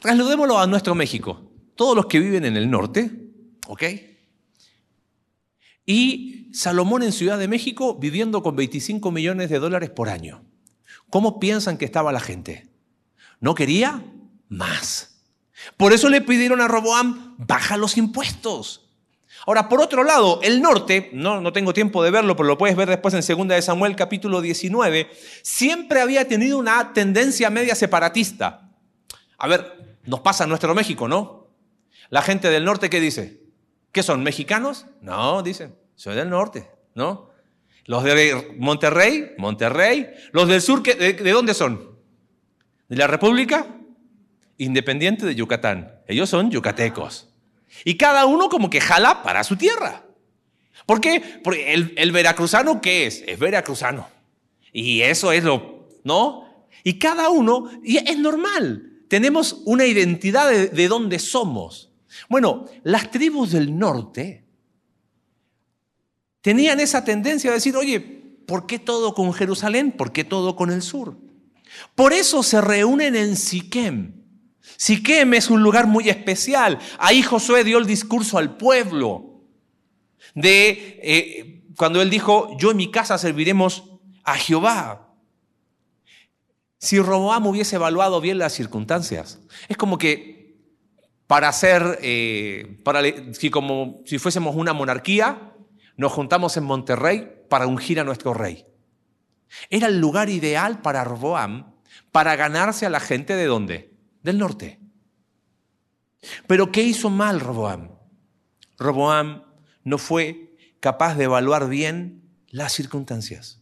Trasladémoslo 0.00 0.58
a 0.58 0.66
nuestro 0.66 0.94
México. 0.94 1.47
Todos 1.78 1.94
los 1.94 2.06
que 2.06 2.18
viven 2.18 2.44
en 2.44 2.56
el 2.56 2.68
norte, 2.68 3.08
¿ok? 3.68 3.84
Y 5.86 6.50
Salomón 6.52 7.04
en 7.04 7.12
Ciudad 7.12 7.38
de 7.38 7.46
México 7.46 7.94
viviendo 7.94 8.42
con 8.42 8.56
25 8.56 9.12
millones 9.12 9.48
de 9.48 9.60
dólares 9.60 9.88
por 9.88 10.08
año. 10.08 10.42
¿Cómo 11.08 11.38
piensan 11.38 11.78
que 11.78 11.84
estaba 11.84 12.10
la 12.10 12.18
gente? 12.18 12.68
¿No 13.38 13.54
quería? 13.54 14.02
Más. 14.48 15.22
Por 15.76 15.92
eso 15.92 16.08
le 16.08 16.20
pidieron 16.20 16.60
a 16.60 16.66
Roboam, 16.66 17.36
baja 17.38 17.76
los 17.76 17.96
impuestos. 17.96 18.90
Ahora, 19.46 19.68
por 19.68 19.80
otro 19.80 20.02
lado, 20.02 20.40
el 20.42 20.60
norte, 20.60 21.10
no, 21.12 21.40
no 21.40 21.52
tengo 21.52 21.72
tiempo 21.72 22.02
de 22.02 22.10
verlo, 22.10 22.34
pero 22.34 22.48
lo 22.48 22.58
puedes 22.58 22.76
ver 22.76 22.88
después 22.88 23.14
en 23.14 23.20
2 23.20 23.46
de 23.46 23.62
Samuel 23.62 23.94
capítulo 23.94 24.40
19, 24.40 25.08
siempre 25.42 26.00
había 26.00 26.26
tenido 26.26 26.58
una 26.58 26.92
tendencia 26.92 27.50
media 27.50 27.76
separatista. 27.76 28.72
A 29.38 29.46
ver, 29.46 30.00
nos 30.06 30.18
pasa 30.18 30.42
en 30.42 30.50
nuestro 30.50 30.74
México, 30.74 31.06
¿no? 31.06 31.37
La 32.10 32.22
gente 32.22 32.50
del 32.50 32.64
norte, 32.64 32.90
¿qué 32.90 33.00
dice? 33.00 33.42
¿Qué 33.92 34.02
son? 34.02 34.22
¿Mexicanos? 34.22 34.86
No, 35.00 35.42
dicen, 35.42 35.74
soy 35.94 36.14
del 36.14 36.30
norte, 36.30 36.70
¿no? 36.94 37.30
Los 37.84 38.04
de 38.04 38.54
Monterrey, 38.58 39.32
Monterrey. 39.38 40.10
Los 40.32 40.48
del 40.48 40.60
sur, 40.60 40.82
de, 40.82 41.14
¿de 41.14 41.30
dónde 41.30 41.54
son? 41.54 41.98
¿De 42.88 42.96
la 42.96 43.06
República? 43.06 43.66
Independiente 44.58 45.24
de 45.24 45.34
Yucatán. 45.34 45.94
Ellos 46.06 46.28
son 46.28 46.50
yucatecos. 46.50 47.28
Y 47.84 47.96
cada 47.96 48.26
uno 48.26 48.48
como 48.48 48.70
que 48.70 48.80
jala 48.80 49.22
para 49.22 49.44
su 49.44 49.56
tierra. 49.56 50.04
¿Por 50.86 51.00
qué? 51.00 51.40
Porque 51.44 51.74
el, 51.74 52.12
veracruzano, 52.12 52.80
¿qué 52.80 53.06
es? 53.06 53.22
Es 53.26 53.38
veracruzano. 53.38 54.08
Y 54.72 55.02
eso 55.02 55.32
es 55.32 55.44
lo, 55.44 55.88
¿no? 56.04 56.66
Y 56.84 56.98
cada 56.98 57.28
uno, 57.28 57.70
y 57.82 57.98
es 57.98 58.18
normal, 58.18 59.02
tenemos 59.08 59.60
una 59.64 59.84
identidad 59.84 60.48
de, 60.48 60.68
de 60.68 60.88
dónde 60.88 61.18
somos. 61.18 61.87
Bueno, 62.28 62.66
las 62.82 63.10
tribus 63.10 63.52
del 63.52 63.76
norte 63.78 64.44
tenían 66.40 66.80
esa 66.80 67.04
tendencia 67.04 67.50
a 67.50 67.54
decir, 67.54 67.76
oye, 67.76 68.00
¿por 68.00 68.66
qué 68.66 68.78
todo 68.78 69.14
con 69.14 69.32
Jerusalén? 69.32 69.92
¿Por 69.92 70.12
qué 70.12 70.24
todo 70.24 70.56
con 70.56 70.70
el 70.70 70.82
sur? 70.82 71.16
Por 71.94 72.12
eso 72.12 72.42
se 72.42 72.60
reúnen 72.60 73.14
en 73.16 73.36
Siquem 73.36 74.18
Siquem 74.76 75.34
es 75.34 75.50
un 75.50 75.62
lugar 75.62 75.86
muy 75.86 76.08
especial. 76.08 76.78
Ahí 76.98 77.22
Josué 77.22 77.64
dio 77.64 77.78
el 77.78 77.86
discurso 77.86 78.38
al 78.38 78.56
pueblo 78.56 79.42
de 80.34 81.00
eh, 81.02 81.64
cuando 81.76 82.02
él 82.02 82.10
dijo, 82.10 82.56
yo 82.58 82.70
en 82.70 82.76
mi 82.76 82.90
casa 82.90 83.18
serviremos 83.18 83.84
a 84.24 84.36
Jehová. 84.36 85.14
Si 86.78 87.00
Roboam 87.00 87.46
hubiese 87.46 87.76
evaluado 87.76 88.20
bien 88.20 88.38
las 88.38 88.52
circunstancias, 88.52 89.40
es 89.68 89.76
como 89.76 89.98
que 89.98 90.27
para 91.28 91.48
hacer, 91.48 92.00
eh, 92.02 92.82
si, 93.32 93.50
como 93.50 94.02
si 94.04 94.18
fuésemos 94.18 94.56
una 94.56 94.72
monarquía, 94.72 95.52
nos 95.96 96.10
juntamos 96.10 96.56
en 96.56 96.64
Monterrey 96.64 97.30
para 97.48 97.68
ungir 97.68 98.00
a 98.00 98.04
nuestro 98.04 98.34
rey. 98.34 98.66
Era 99.70 99.86
el 99.86 100.00
lugar 100.00 100.28
ideal 100.28 100.82
para 100.82 101.04
Roboam 101.04 101.76
para 102.10 102.34
ganarse 102.34 102.84
a 102.84 102.90
la 102.90 102.98
gente 102.98 103.36
de 103.36 103.46
dónde? 103.46 103.98
del 104.22 104.38
norte. 104.38 104.80
Pero 106.46 106.72
¿qué 106.72 106.82
hizo 106.82 107.10
mal 107.10 107.40
Roboam? 107.40 107.90
Roboam 108.76 109.44
no 109.84 109.98
fue 109.98 110.56
capaz 110.80 111.14
de 111.14 111.24
evaluar 111.24 111.68
bien 111.68 112.22
las 112.48 112.72
circunstancias. 112.72 113.60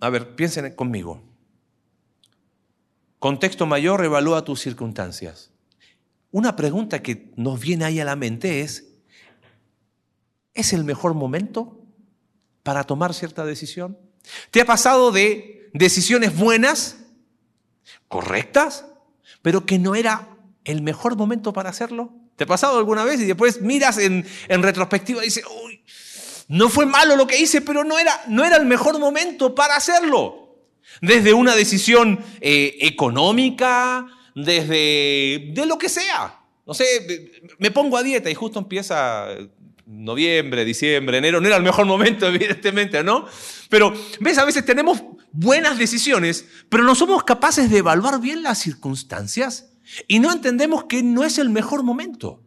A 0.00 0.10
ver, 0.10 0.34
piensen 0.34 0.74
conmigo. 0.74 1.22
Contexto 3.18 3.66
mayor, 3.66 4.04
evalúa 4.04 4.44
tus 4.44 4.60
circunstancias. 4.60 5.50
Una 6.30 6.56
pregunta 6.56 7.02
que 7.02 7.32
nos 7.36 7.60
viene 7.60 7.84
ahí 7.84 8.00
a 8.00 8.04
la 8.04 8.16
mente 8.16 8.60
es, 8.60 8.88
¿es 10.54 10.72
el 10.72 10.84
mejor 10.84 11.14
momento 11.14 11.80
para 12.62 12.84
tomar 12.84 13.14
cierta 13.14 13.44
decisión? 13.44 13.98
¿Te 14.50 14.60
ha 14.60 14.66
pasado 14.66 15.12
de 15.12 15.70
decisiones 15.72 16.36
buenas 16.36 16.98
correctas, 18.08 18.86
pero 19.42 19.66
que 19.66 19.78
no 19.78 19.94
era 19.94 20.28
el 20.64 20.82
mejor 20.82 21.16
momento 21.16 21.52
para 21.52 21.70
hacerlo. 21.70 22.12
¿Te 22.36 22.44
ha 22.44 22.46
pasado 22.46 22.78
alguna 22.78 23.04
vez 23.04 23.20
y 23.20 23.24
después 23.24 23.60
miras 23.60 23.98
en, 23.98 24.24
retrospectiva 24.48 25.22
y 25.22 25.26
dices, 25.26 25.44
uy, 25.64 25.82
no 26.48 26.68
fue 26.68 26.86
malo 26.86 27.16
lo 27.16 27.26
que 27.26 27.38
hice, 27.38 27.60
pero 27.60 27.84
no 27.84 27.98
era, 27.98 28.22
no 28.28 28.44
era 28.44 28.56
el 28.56 28.66
mejor 28.66 28.98
momento 28.98 29.54
para 29.54 29.76
hacerlo? 29.76 30.45
Desde 31.00 31.32
una 31.32 31.54
decisión 31.54 32.20
eh, 32.40 32.76
económica, 32.80 34.06
desde 34.34 35.52
de 35.54 35.66
lo 35.66 35.78
que 35.78 35.88
sea. 35.88 36.40
No 36.66 36.74
sé, 36.74 37.32
me 37.58 37.70
pongo 37.70 37.96
a 37.96 38.02
dieta 38.02 38.30
y 38.30 38.34
justo 38.34 38.58
empieza 38.58 39.28
noviembre, 39.86 40.64
diciembre, 40.64 41.18
enero, 41.18 41.40
no 41.40 41.46
era 41.46 41.56
el 41.56 41.62
mejor 41.62 41.86
momento, 41.86 42.26
evidentemente, 42.28 43.02
¿no? 43.02 43.26
Pero, 43.68 43.94
ves, 44.20 44.38
a 44.38 44.44
veces 44.44 44.64
tenemos 44.64 45.02
buenas 45.32 45.78
decisiones, 45.78 46.46
pero 46.68 46.82
no 46.82 46.94
somos 46.94 47.24
capaces 47.24 47.70
de 47.70 47.78
evaluar 47.78 48.20
bien 48.20 48.42
las 48.42 48.58
circunstancias 48.58 49.70
y 50.08 50.18
no 50.18 50.32
entendemos 50.32 50.84
que 50.84 51.02
no 51.02 51.24
es 51.24 51.38
el 51.38 51.50
mejor 51.50 51.82
momento. 51.82 52.42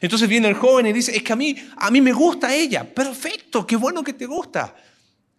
Entonces 0.00 0.28
viene 0.28 0.48
el 0.48 0.54
joven 0.54 0.86
y 0.86 0.92
dice, 0.92 1.16
es 1.16 1.22
que 1.22 1.32
a 1.32 1.36
mí, 1.36 1.56
a 1.76 1.90
mí 1.90 2.00
me 2.00 2.12
gusta 2.12 2.54
ella. 2.54 2.92
Perfecto, 2.92 3.66
qué 3.66 3.76
bueno 3.76 4.02
que 4.02 4.12
te 4.12 4.26
gusta. 4.26 4.74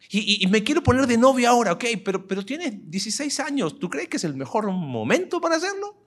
Y, 0.09 0.47
me 0.47 0.63
quiero 0.63 0.81
poner 0.81 1.05
de 1.05 1.17
novia 1.17 1.49
ahora, 1.49 1.73
ok, 1.73 1.85
pero, 2.03 2.25
pero 2.25 2.45
tienes 2.45 2.89
16 2.89 3.39
años. 3.41 3.77
¿Tú 3.77 3.89
crees 3.89 4.07
que 4.07 4.17
es 4.17 4.23
el 4.23 4.35
mejor 4.35 4.71
momento 4.71 5.41
para 5.41 5.57
hacerlo? 5.57 6.05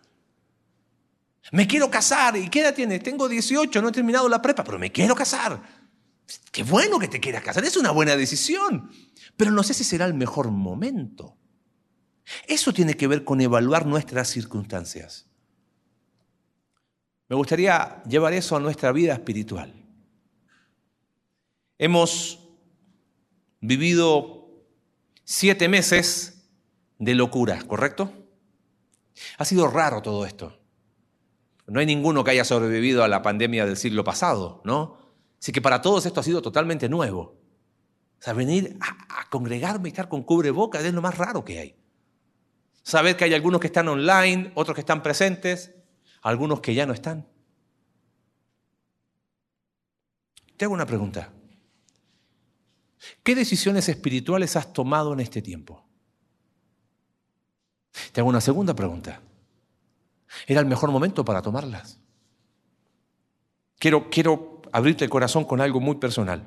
Me 1.52 1.66
quiero 1.66 1.90
casar. 1.90 2.36
¿Y 2.36 2.48
qué 2.48 2.60
edad 2.60 2.74
tienes? 2.74 3.02
Tengo 3.02 3.28
18, 3.28 3.82
no 3.82 3.88
he 3.88 3.92
terminado 3.92 4.28
la 4.28 4.40
prepa, 4.40 4.64
pero 4.64 4.78
me 4.78 4.90
quiero 4.90 5.14
casar. 5.14 5.62
Qué 6.50 6.62
bueno 6.62 6.98
que 6.98 7.08
te 7.08 7.20
quieras 7.20 7.42
casar, 7.42 7.64
es 7.64 7.76
una 7.76 7.90
buena 7.90 8.16
decisión. 8.16 8.90
Pero 9.36 9.50
no 9.50 9.62
sé 9.62 9.74
si 9.74 9.84
será 9.84 10.06
el 10.06 10.14
mejor 10.14 10.50
momento. 10.50 11.36
Eso 12.46 12.72
tiene 12.72 12.94
que 12.94 13.06
ver 13.06 13.24
con 13.24 13.40
evaluar 13.40 13.86
nuestras 13.86 14.28
circunstancias. 14.28 15.26
Me 17.28 17.36
gustaría 17.36 18.02
llevar 18.04 18.32
eso 18.32 18.56
a 18.56 18.60
nuestra 18.60 18.92
vida 18.92 19.12
espiritual. 19.12 19.74
Hemos 21.78 22.39
vivido 23.60 24.48
siete 25.24 25.68
meses 25.68 26.48
de 26.98 27.14
locura, 27.14 27.62
¿correcto? 27.66 28.12
Ha 29.38 29.44
sido 29.44 29.68
raro 29.68 30.02
todo 30.02 30.26
esto. 30.26 30.58
No 31.66 31.80
hay 31.80 31.86
ninguno 31.86 32.24
que 32.24 32.32
haya 32.32 32.44
sobrevivido 32.44 33.04
a 33.04 33.08
la 33.08 33.22
pandemia 33.22 33.64
del 33.64 33.76
siglo 33.76 34.02
pasado, 34.02 34.60
¿no? 34.64 34.98
Así 35.40 35.52
que 35.52 35.62
para 35.62 35.80
todos 35.80 36.04
esto 36.04 36.20
ha 36.20 36.24
sido 36.24 36.42
totalmente 36.42 36.88
nuevo. 36.88 37.38
O 38.18 38.22
sea, 38.22 38.34
venir 38.34 38.76
a, 38.80 39.28
congregarme 39.30 39.88
y 39.88 39.92
estar 39.92 40.08
con 40.08 40.24
cubrebocas 40.24 40.84
es 40.84 40.92
lo 40.92 41.00
más 41.00 41.16
raro 41.16 41.44
que 41.44 41.58
hay. 41.60 41.76
Saber 42.82 43.16
que 43.16 43.24
hay 43.24 43.34
algunos 43.34 43.60
que 43.60 43.68
están 43.68 43.86
online, 43.88 44.50
otros 44.56 44.74
que 44.74 44.80
están 44.80 45.02
presentes, 45.02 45.72
algunos 46.20 46.60
que 46.60 46.74
ya 46.74 46.84
no 46.84 46.92
están. 46.92 47.28
Te 50.56 50.64
hago 50.64 50.74
una 50.74 50.86
pregunta. 50.86 51.32
¿Qué 53.22 53.34
decisiones 53.34 53.88
espirituales 53.88 54.56
has 54.56 54.72
tomado 54.72 55.12
en 55.12 55.20
este 55.20 55.42
tiempo? 55.42 55.84
Te 58.12 58.20
hago 58.20 58.28
una 58.28 58.40
segunda 58.40 58.74
pregunta. 58.74 59.20
Era 60.46 60.60
el 60.60 60.66
mejor 60.66 60.90
momento 60.90 61.24
para 61.24 61.42
tomarlas. 61.42 61.98
Quiero, 63.78 64.10
quiero 64.10 64.62
abrirte 64.72 65.04
el 65.04 65.10
corazón 65.10 65.44
con 65.44 65.60
algo 65.60 65.80
muy 65.80 65.96
personal. 65.96 66.44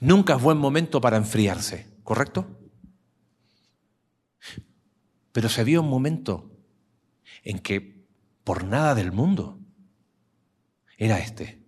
Nunca 0.00 0.36
es 0.36 0.42
buen 0.42 0.58
momento 0.58 1.00
para 1.00 1.16
enfriarse, 1.16 1.86
¿correcto? 2.04 2.46
Pero 5.32 5.48
se 5.48 5.60
había 5.60 5.80
un 5.80 5.88
momento 5.88 6.50
en 7.42 7.58
que 7.58 8.06
por 8.44 8.64
nada 8.64 8.94
del 8.94 9.12
mundo 9.12 9.58
era 10.96 11.18
este. 11.18 11.62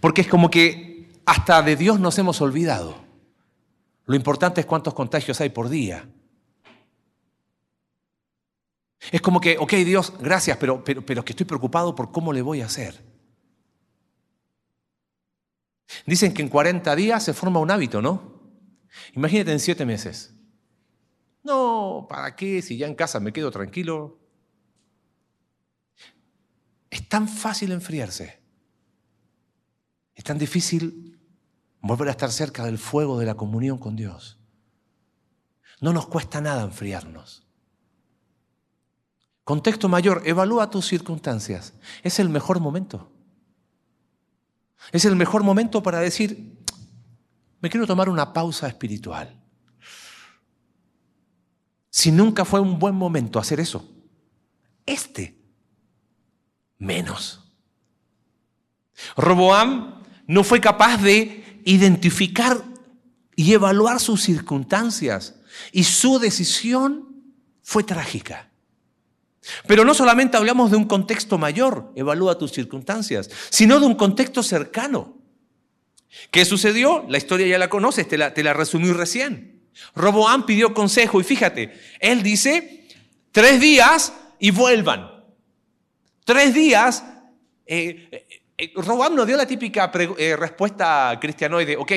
Porque 0.00 0.22
es 0.22 0.28
como 0.28 0.50
que 0.50 1.10
hasta 1.26 1.62
de 1.62 1.76
Dios 1.76 2.00
nos 2.00 2.18
hemos 2.18 2.40
olvidado. 2.40 2.96
Lo 4.06 4.16
importante 4.16 4.60
es 4.60 4.66
cuántos 4.66 4.94
contagios 4.94 5.40
hay 5.40 5.50
por 5.50 5.68
día. 5.68 6.08
Es 9.10 9.20
como 9.20 9.40
que, 9.40 9.58
ok 9.58 9.72
Dios, 9.74 10.12
gracias, 10.20 10.56
pero, 10.58 10.84
pero, 10.84 11.04
pero 11.04 11.24
que 11.24 11.32
estoy 11.32 11.46
preocupado 11.46 11.94
por 11.94 12.12
cómo 12.12 12.32
le 12.32 12.42
voy 12.42 12.60
a 12.60 12.66
hacer. 12.66 13.02
Dicen 16.06 16.32
que 16.32 16.42
en 16.42 16.48
40 16.48 16.94
días 16.96 17.24
se 17.24 17.34
forma 17.34 17.60
un 17.60 17.70
hábito, 17.70 18.00
¿no? 18.00 18.40
Imagínate 19.14 19.52
en 19.52 19.60
7 19.60 19.84
meses. 19.84 20.34
No, 21.42 22.06
¿para 22.08 22.36
qué? 22.36 22.62
Si 22.62 22.76
ya 22.76 22.86
en 22.86 22.94
casa 22.94 23.20
me 23.20 23.32
quedo 23.32 23.50
tranquilo. 23.50 24.18
Es 26.88 27.08
tan 27.08 27.28
fácil 27.28 27.72
enfriarse. 27.72 28.41
Es 30.14 30.24
tan 30.24 30.38
difícil 30.38 31.18
volver 31.80 32.08
a 32.08 32.12
estar 32.12 32.30
cerca 32.30 32.64
del 32.64 32.78
fuego 32.78 33.18
de 33.18 33.26
la 33.26 33.34
comunión 33.34 33.78
con 33.78 33.96
Dios. 33.96 34.38
No 35.80 35.92
nos 35.92 36.06
cuesta 36.06 36.40
nada 36.40 36.62
enfriarnos. 36.62 37.42
Contexto 39.44 39.88
mayor, 39.88 40.22
evalúa 40.24 40.70
tus 40.70 40.86
circunstancias. 40.86 41.74
Es 42.02 42.20
el 42.20 42.28
mejor 42.28 42.60
momento. 42.60 43.10
Es 44.92 45.04
el 45.04 45.16
mejor 45.16 45.42
momento 45.42 45.82
para 45.82 45.98
decir, 45.98 46.58
me 47.60 47.70
quiero 47.70 47.86
tomar 47.86 48.08
una 48.08 48.32
pausa 48.32 48.68
espiritual. 48.68 49.40
Si 51.90 52.10
nunca 52.10 52.44
fue 52.44 52.60
un 52.60 52.78
buen 52.78 52.94
momento 52.94 53.38
hacer 53.38 53.60
eso, 53.60 53.88
este 54.86 55.38
menos. 56.78 57.52
Roboam 59.16 60.01
no 60.26 60.44
fue 60.44 60.60
capaz 60.60 60.98
de 60.98 61.60
identificar 61.64 62.62
y 63.36 63.52
evaluar 63.52 64.00
sus 64.00 64.22
circunstancias 64.22 65.36
y 65.72 65.84
su 65.84 66.18
decisión 66.18 67.08
fue 67.62 67.84
trágica. 67.84 68.48
Pero 69.66 69.84
no 69.84 69.94
solamente 69.94 70.36
hablamos 70.36 70.70
de 70.70 70.76
un 70.76 70.84
contexto 70.84 71.38
mayor, 71.38 71.92
evalúa 71.96 72.38
tus 72.38 72.52
circunstancias, 72.52 73.28
sino 73.50 73.80
de 73.80 73.86
un 73.86 73.94
contexto 73.94 74.42
cercano. 74.42 75.18
¿Qué 76.30 76.44
sucedió? 76.44 77.04
La 77.08 77.18
historia 77.18 77.46
ya 77.46 77.58
la 77.58 77.68
conoces, 77.68 78.06
te 78.06 78.18
la, 78.18 78.34
te 78.34 78.44
la 78.44 78.52
resumí 78.52 78.92
recién. 78.92 79.62
Roboam 79.94 80.46
pidió 80.46 80.74
consejo 80.74 81.20
y 81.20 81.24
fíjate, 81.24 81.72
él 81.98 82.22
dice, 82.22 82.86
tres 83.32 83.60
días 83.60 84.12
y 84.38 84.50
vuelvan. 84.50 85.10
Tres 86.24 86.54
días. 86.54 87.04
Eh, 87.66 88.31
eh, 88.62 88.66
eh, 88.66 88.72
Roboam 88.74 89.14
nos 89.14 89.26
dio 89.26 89.36
la 89.36 89.46
típica 89.46 89.90
respuesta 90.38 91.18
cristianoide, 91.20 91.76
ok, 91.76 91.92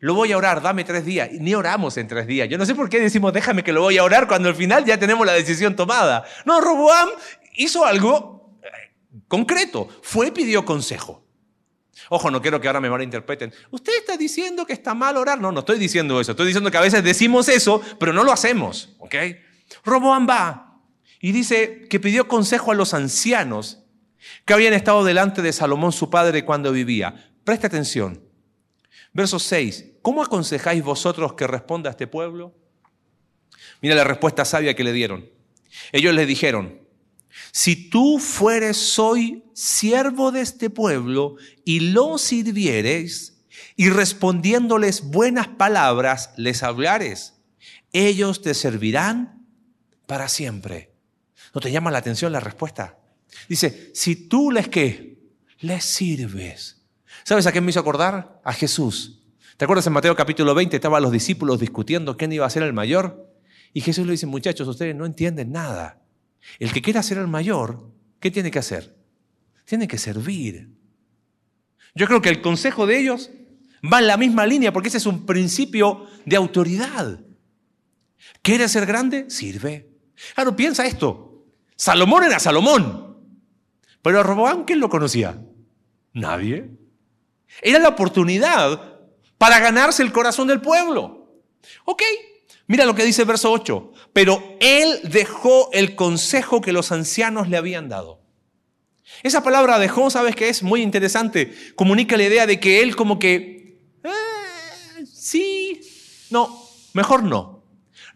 lo 0.00 0.14
voy 0.14 0.32
a 0.32 0.36
orar, 0.36 0.62
dame 0.62 0.84
tres 0.84 1.04
días. 1.04 1.30
ni 1.32 1.54
oramos 1.54 1.96
en 1.96 2.06
tres 2.06 2.26
días. 2.26 2.48
Yo 2.48 2.56
no 2.58 2.64
sé 2.64 2.74
por 2.74 2.88
qué 2.88 3.00
decimos, 3.00 3.32
déjame 3.32 3.64
que 3.64 3.72
lo 3.72 3.82
voy 3.82 3.98
a 3.98 4.04
orar 4.04 4.28
cuando 4.28 4.48
al 4.48 4.54
final 4.54 4.84
ya 4.84 4.98
tenemos 4.98 5.26
la 5.26 5.32
decisión 5.32 5.74
tomada. 5.74 6.24
No, 6.44 6.60
Roboam 6.60 7.08
hizo 7.56 7.84
algo 7.84 8.58
concreto. 9.26 9.88
Fue 10.02 10.28
y 10.28 10.30
pidió 10.30 10.64
consejo. 10.64 11.24
Ojo, 12.10 12.30
no 12.30 12.40
quiero 12.40 12.60
que 12.60 12.68
ahora 12.68 12.80
me 12.80 12.88
malinterpreten. 12.88 13.52
Usted 13.70 13.92
está 13.98 14.16
diciendo 14.16 14.64
que 14.64 14.72
está 14.72 14.94
mal 14.94 15.16
orar. 15.16 15.40
No, 15.40 15.50
no 15.50 15.60
estoy 15.60 15.78
diciendo 15.78 16.20
eso. 16.20 16.32
Estoy 16.32 16.46
diciendo 16.46 16.70
que 16.70 16.78
a 16.78 16.82
veces 16.82 17.02
decimos 17.02 17.48
eso, 17.48 17.82
pero 17.98 18.12
no 18.12 18.24
lo 18.24 18.32
hacemos. 18.32 18.94
¿Ok? 18.98 19.14
Roboam 19.84 20.28
va 20.28 20.80
y 21.20 21.32
dice 21.32 21.86
que 21.90 21.98
pidió 21.98 22.28
consejo 22.28 22.70
a 22.70 22.74
los 22.74 22.94
ancianos 22.94 23.84
que 24.44 24.54
habían 24.54 24.74
estado 24.74 25.04
delante 25.04 25.42
de 25.42 25.52
Salomón, 25.52 25.92
su 25.92 26.10
padre, 26.10 26.44
cuando 26.44 26.72
vivía. 26.72 27.32
Preste 27.44 27.66
atención. 27.66 28.22
Verso 29.12 29.38
6. 29.38 29.84
¿Cómo 30.02 30.22
aconsejáis 30.22 30.82
vosotros 30.82 31.34
que 31.34 31.46
responda 31.46 31.90
a 31.90 31.92
este 31.92 32.06
pueblo? 32.06 32.54
Mira 33.80 33.94
la 33.94 34.04
respuesta 34.04 34.44
sabia 34.44 34.74
que 34.74 34.84
le 34.84 34.92
dieron. 34.92 35.28
Ellos 35.92 36.14
le 36.14 36.26
dijeron, 36.26 36.80
si 37.52 37.88
tú 37.90 38.18
fueres 38.18 38.98
hoy 38.98 39.44
siervo 39.54 40.32
de 40.32 40.40
este 40.40 40.70
pueblo 40.70 41.36
y 41.64 41.80
lo 41.80 42.18
sirvieres 42.18 43.44
y 43.76 43.90
respondiéndoles 43.90 45.02
buenas 45.02 45.48
palabras 45.48 46.30
les 46.36 46.62
hablares, 46.62 47.34
ellos 47.92 48.42
te 48.42 48.54
servirán 48.54 49.46
para 50.06 50.28
siempre. 50.28 50.92
¿No 51.54 51.60
te 51.60 51.70
llama 51.70 51.90
la 51.90 51.98
atención 51.98 52.32
la 52.32 52.40
respuesta? 52.40 52.98
Dice, 53.48 53.90
si 53.94 54.28
tú 54.28 54.50
les 54.50 54.68
qué, 54.68 55.18
les 55.60 55.84
sirves. 55.84 56.82
¿Sabes 57.24 57.46
a 57.46 57.52
qué 57.52 57.60
me 57.60 57.70
hizo 57.70 57.80
acordar? 57.80 58.40
A 58.44 58.52
Jesús. 58.52 59.22
¿Te 59.56 59.64
acuerdas 59.64 59.86
en 59.86 59.92
Mateo 59.92 60.14
capítulo 60.14 60.54
20 60.54 60.76
estaban 60.76 61.02
los 61.02 61.12
discípulos 61.12 61.58
discutiendo 61.58 62.16
quién 62.16 62.32
iba 62.32 62.46
a 62.46 62.50
ser 62.50 62.62
el 62.62 62.72
mayor? 62.72 63.28
Y 63.72 63.80
Jesús 63.80 64.06
le 64.06 64.12
dice, 64.12 64.26
muchachos, 64.26 64.68
ustedes 64.68 64.94
no 64.94 65.04
entienden 65.04 65.52
nada. 65.52 66.00
El 66.58 66.72
que 66.72 66.80
quiera 66.80 67.02
ser 67.02 67.18
el 67.18 67.26
mayor, 67.26 67.92
¿qué 68.20 68.30
tiene 68.30 68.50
que 68.50 68.58
hacer? 68.58 68.96
Tiene 69.64 69.88
que 69.88 69.98
servir. 69.98 70.70
Yo 71.94 72.06
creo 72.06 72.22
que 72.22 72.28
el 72.28 72.40
consejo 72.40 72.86
de 72.86 72.98
ellos 72.98 73.30
va 73.82 73.98
en 73.98 74.06
la 74.06 74.16
misma 74.16 74.46
línea 74.46 74.72
porque 74.72 74.88
ese 74.88 74.98
es 74.98 75.06
un 75.06 75.26
principio 75.26 76.06
de 76.24 76.36
autoridad. 76.36 77.20
¿Quiere 78.42 78.68
ser 78.68 78.86
grande? 78.86 79.28
Sirve. 79.28 79.90
Claro, 80.34 80.56
piensa 80.56 80.86
esto. 80.86 81.44
Salomón 81.76 82.24
era 82.24 82.38
Salomón. 82.38 83.07
Pero 84.02 84.20
a 84.20 84.22
Roboán, 84.22 84.64
¿quién 84.64 84.80
lo 84.80 84.88
conocía? 84.88 85.40
Nadie. 86.12 86.70
Era 87.62 87.78
la 87.78 87.88
oportunidad 87.88 89.00
para 89.36 89.58
ganarse 89.58 90.02
el 90.02 90.12
corazón 90.12 90.48
del 90.48 90.60
pueblo. 90.60 91.42
Ok, 91.84 92.02
Mira 92.68 92.84
lo 92.84 92.94
que 92.94 93.04
dice 93.04 93.22
el 93.22 93.28
verso 93.28 93.50
8. 93.50 93.92
Pero 94.12 94.56
él 94.60 95.00
dejó 95.04 95.70
el 95.72 95.96
consejo 95.96 96.60
que 96.60 96.72
los 96.72 96.92
ancianos 96.92 97.48
le 97.48 97.56
habían 97.56 97.88
dado. 97.88 98.20
Esa 99.22 99.42
palabra 99.42 99.78
dejó, 99.78 100.10
¿sabes 100.10 100.36
qué 100.36 100.50
es? 100.50 100.62
Muy 100.62 100.82
interesante. 100.82 101.52
Comunica 101.74 102.16
la 102.16 102.24
idea 102.24 102.46
de 102.46 102.60
que 102.60 102.82
él 102.82 102.94
como 102.94 103.18
que, 103.18 103.80
eh, 104.04 105.06
sí, 105.10 105.80
no, 106.30 106.62
mejor 106.92 107.24
no. 107.24 107.57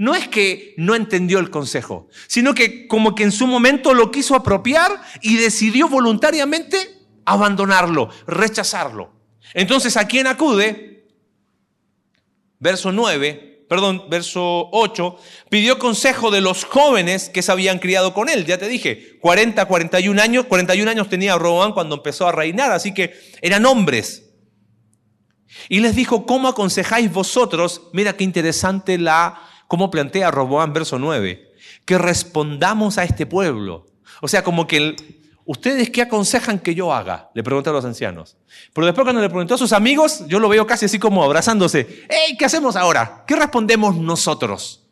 No 0.02 0.16
es 0.16 0.26
que 0.26 0.74
no 0.78 0.96
entendió 0.96 1.38
el 1.38 1.48
consejo, 1.48 2.08
sino 2.26 2.54
que 2.54 2.88
como 2.88 3.14
que 3.14 3.22
en 3.22 3.30
su 3.30 3.46
momento 3.46 3.94
lo 3.94 4.10
quiso 4.10 4.34
apropiar 4.34 5.00
y 5.20 5.36
decidió 5.36 5.86
voluntariamente 5.86 6.76
abandonarlo, 7.24 8.08
rechazarlo. 8.26 9.12
Entonces, 9.54 9.96
¿a 9.96 10.08
quién 10.08 10.26
acude? 10.26 11.06
Verso 12.58 12.90
9 12.90 13.50
perdón, 13.68 14.04
verso 14.10 14.68
8, 14.72 15.16
pidió 15.48 15.78
consejo 15.78 16.30
de 16.30 16.42
los 16.42 16.64
jóvenes 16.64 17.30
que 17.30 17.40
se 17.40 17.52
habían 17.52 17.78
criado 17.78 18.12
con 18.12 18.28
él. 18.28 18.44
Ya 18.44 18.58
te 18.58 18.68
dije, 18.68 19.18
40, 19.20 19.64
41 19.64 20.20
años, 20.20 20.44
41 20.44 20.90
años 20.90 21.08
tenía 21.08 21.38
Roboam 21.38 21.72
cuando 21.72 21.94
empezó 21.94 22.28
a 22.28 22.32
reinar, 22.32 22.70
así 22.72 22.92
que 22.92 23.14
eran 23.40 23.64
hombres. 23.64 24.28
Y 25.70 25.80
les 25.80 25.96
dijo, 25.96 26.26
¿cómo 26.26 26.48
aconsejáis 26.48 27.10
vosotros? 27.10 27.88
Mira 27.94 28.14
qué 28.14 28.24
interesante 28.24 28.98
la, 28.98 29.40
cómo 29.72 29.90
plantea 29.90 30.30
Roboam, 30.30 30.74
verso 30.74 30.98
9, 30.98 31.50
que 31.86 31.96
respondamos 31.96 32.98
a 32.98 33.04
este 33.04 33.24
pueblo. 33.24 33.86
O 34.20 34.28
sea, 34.28 34.44
como 34.44 34.66
que 34.66 34.94
¿Ustedes 35.46 35.88
qué 35.88 36.02
aconsejan 36.02 36.58
que 36.58 36.74
yo 36.74 36.92
haga? 36.92 37.30
Le 37.34 37.42
preguntó 37.42 37.70
a 37.70 37.72
los 37.72 37.84
ancianos. 37.86 38.36
Pero 38.74 38.84
después 38.86 39.04
cuando 39.06 39.22
le 39.22 39.30
preguntó 39.30 39.54
a 39.54 39.58
sus 39.58 39.72
amigos, 39.72 40.24
yo 40.28 40.38
lo 40.38 40.50
veo 40.50 40.66
casi 40.66 40.84
así 40.84 40.98
como 40.98 41.24
abrazándose. 41.24 42.04
¡Ey! 42.10 42.36
¿Qué 42.36 42.44
hacemos 42.44 42.76
ahora? 42.76 43.24
¿Qué 43.26 43.34
respondemos 43.34 43.96
nosotros? 43.96 44.84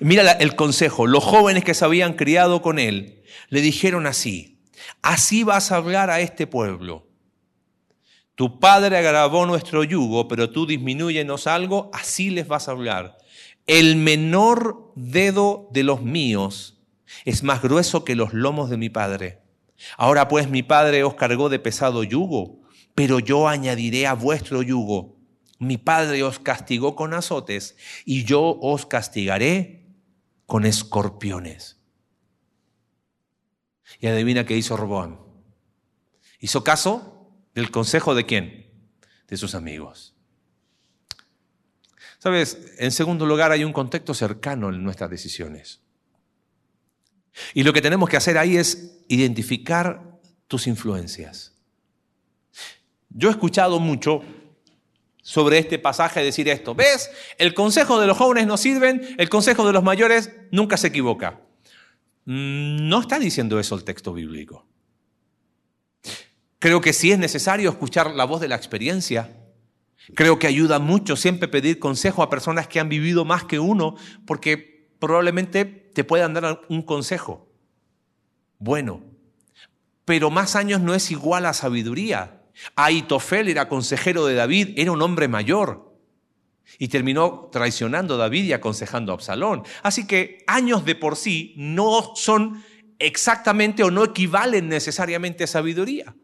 Mira 0.00 0.32
el 0.32 0.56
consejo. 0.56 1.06
Los 1.06 1.22
jóvenes 1.22 1.64
que 1.64 1.74
se 1.74 1.84
habían 1.84 2.14
criado 2.14 2.60
con 2.60 2.80
él 2.80 3.22
le 3.50 3.60
dijeron 3.60 4.06
así. 4.06 4.58
Así 5.00 5.44
vas 5.44 5.70
a 5.70 5.76
hablar 5.76 6.10
a 6.10 6.20
este 6.20 6.48
pueblo. 6.48 7.06
Tu 8.34 8.58
padre 8.58 8.96
agravó 8.96 9.46
nuestro 9.46 9.84
yugo, 9.84 10.26
pero 10.26 10.50
tú 10.50 10.66
disminúyenos 10.66 11.46
algo, 11.46 11.90
así 11.92 12.30
les 12.30 12.48
vas 12.48 12.68
a 12.68 12.72
hablar. 12.72 13.16
El 13.66 13.96
menor 13.96 14.92
dedo 14.96 15.68
de 15.72 15.84
los 15.84 16.02
míos 16.02 16.82
es 17.24 17.42
más 17.42 17.62
grueso 17.62 18.04
que 18.04 18.16
los 18.16 18.32
lomos 18.32 18.70
de 18.70 18.76
mi 18.76 18.90
padre. 18.90 19.40
Ahora 19.96 20.28
pues 20.28 20.50
mi 20.50 20.62
padre 20.62 21.04
os 21.04 21.14
cargó 21.14 21.48
de 21.48 21.58
pesado 21.58 22.02
yugo, 22.02 22.60
pero 22.94 23.20
yo 23.20 23.48
añadiré 23.48 24.06
a 24.06 24.14
vuestro 24.14 24.62
yugo. 24.62 25.16
Mi 25.58 25.78
padre 25.78 26.22
os 26.24 26.40
castigó 26.40 26.96
con 26.96 27.14
azotes 27.14 27.76
y 28.04 28.24
yo 28.24 28.58
os 28.60 28.86
castigaré 28.86 29.86
con 30.46 30.66
escorpiones. 30.66 31.80
Y 34.00 34.08
adivina 34.08 34.44
qué 34.44 34.56
hizo 34.56 34.76
Roboam. 34.76 35.18
Hizo 36.40 36.64
caso 36.64 37.23
del 37.54 37.70
consejo 37.70 38.14
de 38.14 38.26
quién? 38.26 38.66
De 39.28 39.36
sus 39.36 39.54
amigos. 39.54 40.14
Sabes, 42.18 42.74
en 42.78 42.90
segundo 42.90 43.26
lugar 43.26 43.52
hay 43.52 43.64
un 43.64 43.72
contexto 43.72 44.14
cercano 44.14 44.70
en 44.70 44.82
nuestras 44.82 45.10
decisiones. 45.10 45.80
Y 47.52 47.64
lo 47.64 47.72
que 47.72 47.82
tenemos 47.82 48.08
que 48.08 48.16
hacer 48.16 48.38
ahí 48.38 48.56
es 48.56 49.02
identificar 49.08 50.18
tus 50.48 50.66
influencias. 50.66 51.52
Yo 53.10 53.28
he 53.28 53.32
escuchado 53.32 53.78
mucho 53.80 54.22
sobre 55.22 55.58
este 55.58 55.78
pasaje 55.78 56.22
decir 56.22 56.48
esto. 56.48 56.74
¿Ves? 56.74 57.10
El 57.38 57.54
consejo 57.54 58.00
de 58.00 58.06
los 58.06 58.16
jóvenes 58.16 58.46
no 58.46 58.56
sirven, 58.56 59.16
el 59.18 59.28
consejo 59.28 59.66
de 59.66 59.72
los 59.72 59.82
mayores 59.82 60.30
nunca 60.50 60.76
se 60.76 60.88
equivoca. 60.88 61.40
Mm, 62.26 62.88
no 62.88 63.00
está 63.00 63.18
diciendo 63.18 63.58
eso 63.58 63.74
el 63.74 63.84
texto 63.84 64.12
bíblico. 64.12 64.66
Creo 66.64 66.80
que 66.80 66.94
sí 66.94 67.12
es 67.12 67.18
necesario 67.18 67.68
escuchar 67.68 68.12
la 68.12 68.24
voz 68.24 68.40
de 68.40 68.48
la 68.48 68.56
experiencia. 68.56 69.36
Creo 70.14 70.38
que 70.38 70.46
ayuda 70.46 70.78
mucho 70.78 71.14
siempre 71.14 71.46
pedir 71.46 71.78
consejo 71.78 72.22
a 72.22 72.30
personas 72.30 72.68
que 72.68 72.80
han 72.80 72.88
vivido 72.88 73.26
más 73.26 73.44
que 73.44 73.58
uno, 73.58 73.96
porque 74.26 74.88
probablemente 74.98 75.66
te 75.66 76.04
puedan 76.04 76.32
dar 76.32 76.62
un 76.70 76.80
consejo. 76.80 77.52
Bueno, 78.58 79.02
pero 80.06 80.30
más 80.30 80.56
años 80.56 80.80
no 80.80 80.94
es 80.94 81.10
igual 81.10 81.44
a 81.44 81.52
sabiduría. 81.52 82.40
Aitofel 82.76 83.48
era 83.48 83.68
consejero 83.68 84.24
de 84.24 84.34
David, 84.34 84.70
era 84.78 84.90
un 84.90 85.02
hombre 85.02 85.28
mayor. 85.28 85.94
Y 86.78 86.88
terminó 86.88 87.50
traicionando 87.52 88.14
a 88.14 88.16
David 88.16 88.44
y 88.44 88.52
aconsejando 88.54 89.12
a 89.12 89.16
Absalón. 89.16 89.64
Así 89.82 90.06
que 90.06 90.42
años 90.46 90.86
de 90.86 90.94
por 90.94 91.16
sí 91.16 91.52
no 91.58 92.12
son 92.16 92.64
exactamente 92.98 93.84
o 93.84 93.90
no 93.90 94.02
equivalen 94.02 94.70
necesariamente 94.70 95.44
a 95.44 95.46
sabiduría. 95.46 96.14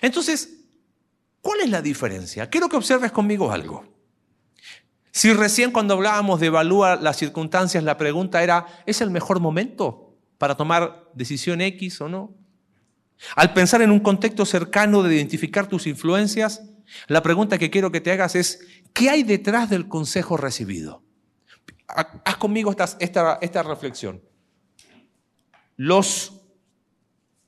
Entonces, 0.00 0.64
¿cuál 1.40 1.60
es 1.60 1.70
la 1.70 1.82
diferencia? 1.82 2.48
Quiero 2.48 2.68
que 2.68 2.76
observes 2.76 3.12
conmigo 3.12 3.50
algo. 3.50 3.84
Si 5.10 5.32
recién 5.32 5.72
cuando 5.72 5.94
hablábamos 5.94 6.40
de 6.40 6.46
evaluar 6.46 7.02
las 7.02 7.18
circunstancias, 7.18 7.84
la 7.84 7.98
pregunta 7.98 8.42
era, 8.42 8.66
¿es 8.86 9.00
el 9.02 9.10
mejor 9.10 9.40
momento 9.40 10.16
para 10.38 10.56
tomar 10.56 11.10
decisión 11.14 11.60
X 11.60 12.00
o 12.00 12.08
no? 12.08 12.34
Al 13.36 13.52
pensar 13.52 13.82
en 13.82 13.90
un 13.90 14.00
contexto 14.00 14.46
cercano 14.46 15.02
de 15.02 15.14
identificar 15.14 15.68
tus 15.68 15.86
influencias, 15.86 16.62
la 17.06 17.22
pregunta 17.22 17.58
que 17.58 17.70
quiero 17.70 17.92
que 17.92 18.00
te 18.00 18.10
hagas 18.10 18.34
es, 18.34 18.66
¿qué 18.92 19.10
hay 19.10 19.22
detrás 19.22 19.70
del 19.70 19.88
consejo 19.88 20.36
recibido? 20.36 21.02
Haz 21.86 22.36
conmigo 22.36 22.70
esta, 22.70 22.88
esta, 22.98 23.62
reflexión. 23.62 24.22
Los 25.76 26.40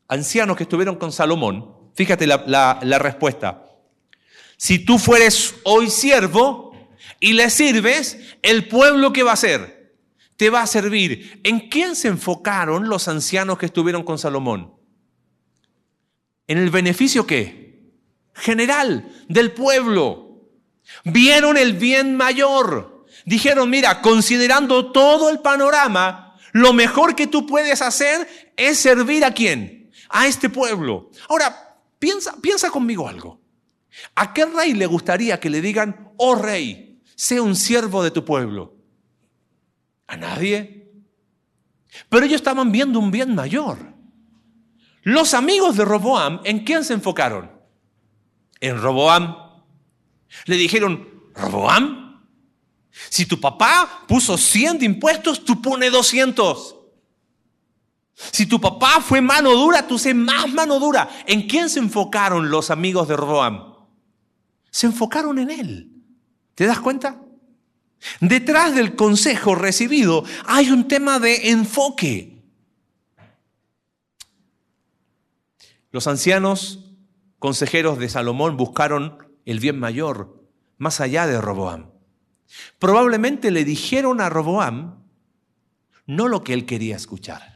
ancianos 0.09 0.57
que 0.57 0.65
estuvieron 0.65 0.97
con 0.97 1.13
Salomón, 1.13 1.84
fíjate 1.95 2.27
la, 2.27 2.99
respuesta. 2.99 3.65
Si 4.57 4.79
tú 4.79 4.99
fueres 4.99 5.55
hoy 5.65 5.91
siervo 5.91 6.73
y 7.21 7.33
le 7.33 7.51
sirves, 7.51 8.19
el 8.43 8.69
pueblo 8.69 9.13
que 9.13 9.23
va 9.23 9.31
a 9.31 9.35
hacer 9.35 9.95
te 10.37 10.51
va 10.51 10.63
a 10.63 10.67
servir. 10.67 11.41
¿En 11.45 11.69
quién 11.69 11.95
se 11.97 12.09
enfocaron 12.09 12.89
los 12.89 13.09
ancianos 13.09 13.59
que 13.59 13.67
estuvieron 13.67 14.03
con 14.03 14.19
Salomón? 14.19 14.75
¿En 16.47 16.59
el 16.59 16.71
beneficio 16.71 17.27
qué? 17.27 17.93
General 18.35 19.09
del 19.29 19.53
pueblo. 19.53 20.51
Vieron 21.05 21.57
el 21.57 21.75
bien 21.75 22.17
mayor. 22.17 23.07
Dijeron, 23.25 23.71
mira, 23.71 24.03
considerando 24.03 24.93
todo 24.93 25.31
el 25.31 25.39
panorama, 25.39 26.37
lo 26.53 26.73
mejor 26.73 27.15
que 27.15 27.27
tú 27.27 27.47
puedes 27.47 27.81
hacer 27.81 28.29
es 28.57 28.79
servir 28.79 29.25
a 29.25 29.33
quién? 29.33 29.91
A 30.09 30.27
este 30.27 30.51
pueblo. 30.51 31.11
Ahora, 31.29 31.64
piensa, 32.05 32.37
piensa 32.43 32.71
conmigo 32.71 33.09
algo. 33.09 33.41
¿A 34.15 34.35
qué 34.35 34.45
rey 34.45 34.75
le 34.75 34.85
gustaría 34.85 35.41
que 35.41 35.49
le 35.49 35.63
digan, 35.63 36.13
oh 36.19 36.35
rey, 36.35 37.01
sé 37.15 37.41
un 37.41 37.57
siervo 37.57 38.03
de 38.03 38.11
tu 38.11 38.27
pueblo? 38.27 38.77
¿A 40.07 40.19
nadie? 40.19 40.93
Pero 42.11 42.27
ellos 42.27 42.37
estaban 42.37 42.71
viendo 42.71 42.99
un 42.99 43.11
bien 43.11 43.35
mayor. 43.35 43.95
Los 45.03 45.33
amigos 45.33 45.79
de 45.79 45.87
Roboam, 45.87 46.43
¿en 46.45 46.65
quién 46.65 46.85
se 46.85 46.93
enfocaron? 46.93 47.51
En 48.61 48.83
Roboam. 48.83 49.37
Le 50.45 50.57
dijeron, 50.57 51.09
Roboam, 51.35 52.23
si 52.91 53.25
tu 53.25 53.41
papá 53.41 54.05
puso 54.07 54.37
100 54.37 54.81
de 54.81 54.85
impuestos, 54.85 55.43
tú 55.43 55.63
pones 55.63 55.91
200. 55.91 56.77
Si 58.15 58.47
tu 58.47 58.61
papá 58.61 59.01
fue 59.01 59.21
mano 59.21 59.53
dura, 59.55 59.87
tú 59.87 59.99
sé 59.99 60.15
más 60.15 60.53
mano 60.53 60.79
dura. 60.79 61.09
¿En 61.27 61.49
quién 61.49 61.69
se 61.69 61.81
enfocaron 61.81 62.51
los 62.51 62.71
amigos 62.71 63.09
de 63.09 63.17
Roboam? 63.17 63.75
Se 64.71 64.87
enfocaron 64.87 65.39
en 65.39 65.51
él. 65.51 65.91
¿Te 66.55 66.67
das 66.67 66.81
cuenta? 66.81 67.21
Detrás 68.21 68.75
del 68.75 68.95
consejo 68.95 69.55
recibido 69.55 70.25
hay 70.47 70.71
un 70.71 70.87
tema 70.87 71.19
de 71.19 71.51
enfoque. 71.51 72.43
Los 75.91 76.07
ancianos 76.07 76.81
consejeros 77.39 77.99
de 77.99 78.09
Salomón 78.09 78.57
buscaron 78.57 79.19
el 79.45 79.61
bien 79.61 79.79
mayor, 79.79 80.45
más 80.77 81.01
allá 81.01 81.27
de 81.27 81.41
Roboam. 81.41 81.91
Probablemente 82.79 83.51
le 83.51 83.65
dijeron 83.65 84.21
a 84.21 84.29
Roboam 84.29 85.03
no 86.07 86.29
lo 86.29 86.45
que 86.45 86.53
él 86.53 86.67
quería 86.67 86.97
escuchar. 86.97 87.54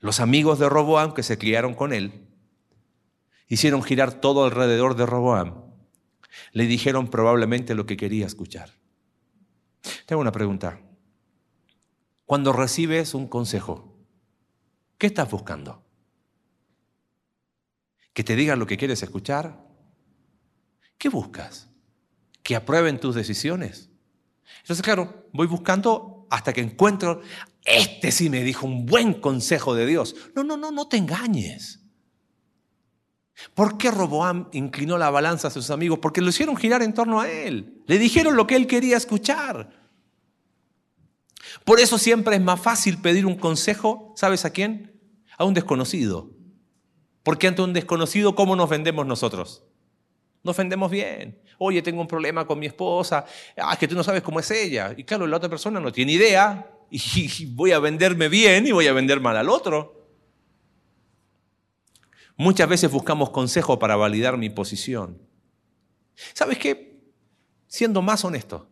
Los 0.00 0.20
amigos 0.20 0.58
de 0.58 0.68
Roboam 0.68 1.14
que 1.14 1.22
se 1.22 1.38
criaron 1.38 1.74
con 1.74 1.92
él 1.92 2.26
hicieron 3.48 3.82
girar 3.82 4.14
todo 4.14 4.44
alrededor 4.44 4.96
de 4.96 5.06
Roboam. 5.06 5.64
Le 6.52 6.66
dijeron 6.66 7.08
probablemente 7.08 7.74
lo 7.74 7.86
que 7.86 7.96
quería 7.96 8.26
escuchar. 8.26 8.70
Tengo 10.06 10.22
una 10.22 10.32
pregunta. 10.32 10.80
Cuando 12.26 12.52
recibes 12.52 13.14
un 13.14 13.26
consejo, 13.26 13.96
¿qué 14.98 15.06
estás 15.08 15.30
buscando? 15.30 15.84
que 18.12 18.24
te 18.24 18.36
digan 18.36 18.58
lo 18.58 18.66
que 18.66 18.76
quieres 18.76 19.02
escuchar? 19.02 19.64
¿Qué 20.98 21.08
buscas? 21.08 21.68
¿Que 22.42 22.56
aprueben 22.56 23.00
tus 23.00 23.14
decisiones? 23.14 23.88
Entonces, 24.62 24.82
claro, 24.82 25.28
voy 25.32 25.46
buscando 25.46 26.26
hasta 26.30 26.52
que 26.52 26.60
encuentro, 26.60 27.22
este 27.64 28.12
sí 28.12 28.30
me 28.30 28.42
dijo 28.42 28.66
un 28.66 28.86
buen 28.86 29.14
consejo 29.14 29.74
de 29.74 29.86
Dios. 29.86 30.14
No, 30.34 30.44
no, 30.44 30.56
no, 30.56 30.70
no 30.70 30.88
te 30.88 30.96
engañes. 30.96 31.80
¿Por 33.54 33.78
qué 33.78 33.90
Roboam 33.90 34.48
inclinó 34.52 34.98
la 34.98 35.10
balanza 35.10 35.48
a 35.48 35.50
sus 35.50 35.70
amigos? 35.70 35.98
Porque 36.00 36.20
lo 36.20 36.28
hicieron 36.28 36.56
girar 36.56 36.82
en 36.82 36.94
torno 36.94 37.20
a 37.20 37.30
él. 37.30 37.82
Le 37.86 37.98
dijeron 37.98 38.36
lo 38.36 38.46
que 38.46 38.56
él 38.56 38.66
quería 38.66 38.96
escuchar. 38.96 39.70
Por 41.64 41.80
eso 41.80 41.98
siempre 41.98 42.36
es 42.36 42.42
más 42.42 42.60
fácil 42.60 42.98
pedir 42.98 43.26
un 43.26 43.36
consejo, 43.36 44.12
¿sabes 44.16 44.44
a 44.44 44.50
quién? 44.50 45.00
A 45.38 45.44
un 45.44 45.54
desconocido. 45.54 46.30
Porque 47.22 47.48
ante 47.48 47.62
un 47.62 47.72
desconocido, 47.72 48.34
¿cómo 48.34 48.56
nos 48.56 48.68
vendemos 48.68 49.06
nosotros? 49.06 49.64
Nos 50.42 50.56
vendemos 50.56 50.90
bien. 50.90 51.40
Oye, 51.58 51.82
tengo 51.82 52.00
un 52.00 52.06
problema 52.06 52.46
con 52.46 52.58
mi 52.58 52.66
esposa. 52.66 53.24
Ah, 53.56 53.72
es 53.72 53.78
que 53.78 53.88
tú 53.88 53.94
no 53.94 54.02
sabes 54.02 54.22
cómo 54.22 54.40
es 54.40 54.50
ella. 54.50 54.94
Y 54.96 55.04
claro, 55.04 55.26
la 55.26 55.36
otra 55.36 55.50
persona 55.50 55.80
no 55.80 55.92
tiene 55.92 56.12
idea. 56.12 56.70
Y 57.38 57.46
voy 57.46 57.72
a 57.72 57.78
venderme 57.78 58.28
bien 58.28 58.66
y 58.66 58.72
voy 58.72 58.86
a 58.86 58.92
vender 58.92 59.20
mal 59.20 59.36
al 59.36 59.48
otro. 59.48 60.08
Muchas 62.36 62.68
veces 62.68 62.90
buscamos 62.90 63.30
consejo 63.30 63.78
para 63.78 63.96
validar 63.96 64.36
mi 64.36 64.50
posición. 64.50 65.18
¿Sabes 66.32 66.58
qué? 66.58 67.00
Siendo 67.66 68.02
más 68.02 68.24
honesto, 68.24 68.68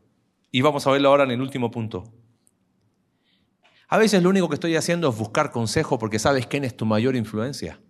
y 0.50 0.62
vamos 0.62 0.86
a 0.86 0.90
verlo 0.90 1.10
ahora 1.10 1.24
en 1.24 1.30
el 1.30 1.40
último 1.40 1.70
punto. 1.70 2.12
A 3.88 3.98
veces 3.98 4.22
lo 4.22 4.30
único 4.30 4.48
que 4.48 4.54
estoy 4.54 4.74
haciendo 4.76 5.08
es 5.08 5.16
buscar 5.16 5.50
consejo 5.50 5.98
porque 5.98 6.18
sabes 6.18 6.46
quién 6.46 6.64
es 6.64 6.76
tu 6.76 6.84
mayor 6.86 7.14
influencia 7.16 7.80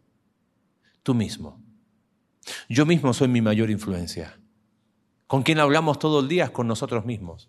tú 1.08 1.14
mismo. 1.14 1.58
Yo 2.68 2.84
mismo 2.84 3.14
soy 3.14 3.28
mi 3.28 3.40
mayor 3.40 3.70
influencia. 3.70 4.38
¿Con 5.26 5.42
quién 5.42 5.58
hablamos 5.58 5.98
todo 5.98 6.20
el 6.20 6.28
día? 6.28 6.52
Con 6.52 6.66
nosotros 6.66 7.06
mismos. 7.06 7.48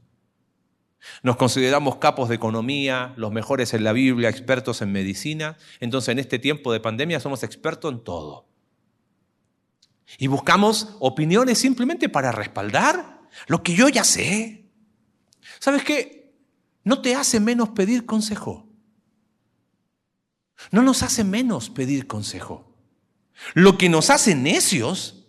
Nos 1.23 1.37
consideramos 1.37 1.97
capos 1.97 2.29
de 2.29 2.35
economía, 2.35 3.13
los 3.15 3.31
mejores 3.31 3.73
en 3.73 3.83
la 3.83 3.93
Biblia, 3.93 4.29
expertos 4.29 4.81
en 4.81 4.91
medicina. 4.91 5.57
Entonces 5.79 6.09
en 6.09 6.19
este 6.19 6.39
tiempo 6.39 6.73
de 6.73 6.79
pandemia 6.79 7.19
somos 7.19 7.43
expertos 7.43 7.91
en 7.93 8.03
todo. 8.03 8.47
Y 10.17 10.27
buscamos 10.27 10.95
opiniones 10.99 11.57
simplemente 11.57 12.09
para 12.09 12.31
respaldar 12.31 13.21
lo 13.47 13.63
que 13.63 13.75
yo 13.75 13.89
ya 13.89 14.03
sé. 14.03 14.65
¿Sabes 15.59 15.83
qué? 15.83 16.33
No 16.83 17.01
te 17.01 17.15
hace 17.15 17.39
menos 17.39 17.69
pedir 17.69 18.05
consejo. 18.05 18.67
No 20.71 20.81
nos 20.81 21.03
hace 21.03 21.23
menos 21.23 21.69
pedir 21.69 22.07
consejo. 22.07 22.75
Lo 23.53 23.77
que 23.77 23.87
nos 23.87 24.09
hace 24.09 24.35
necios 24.35 25.27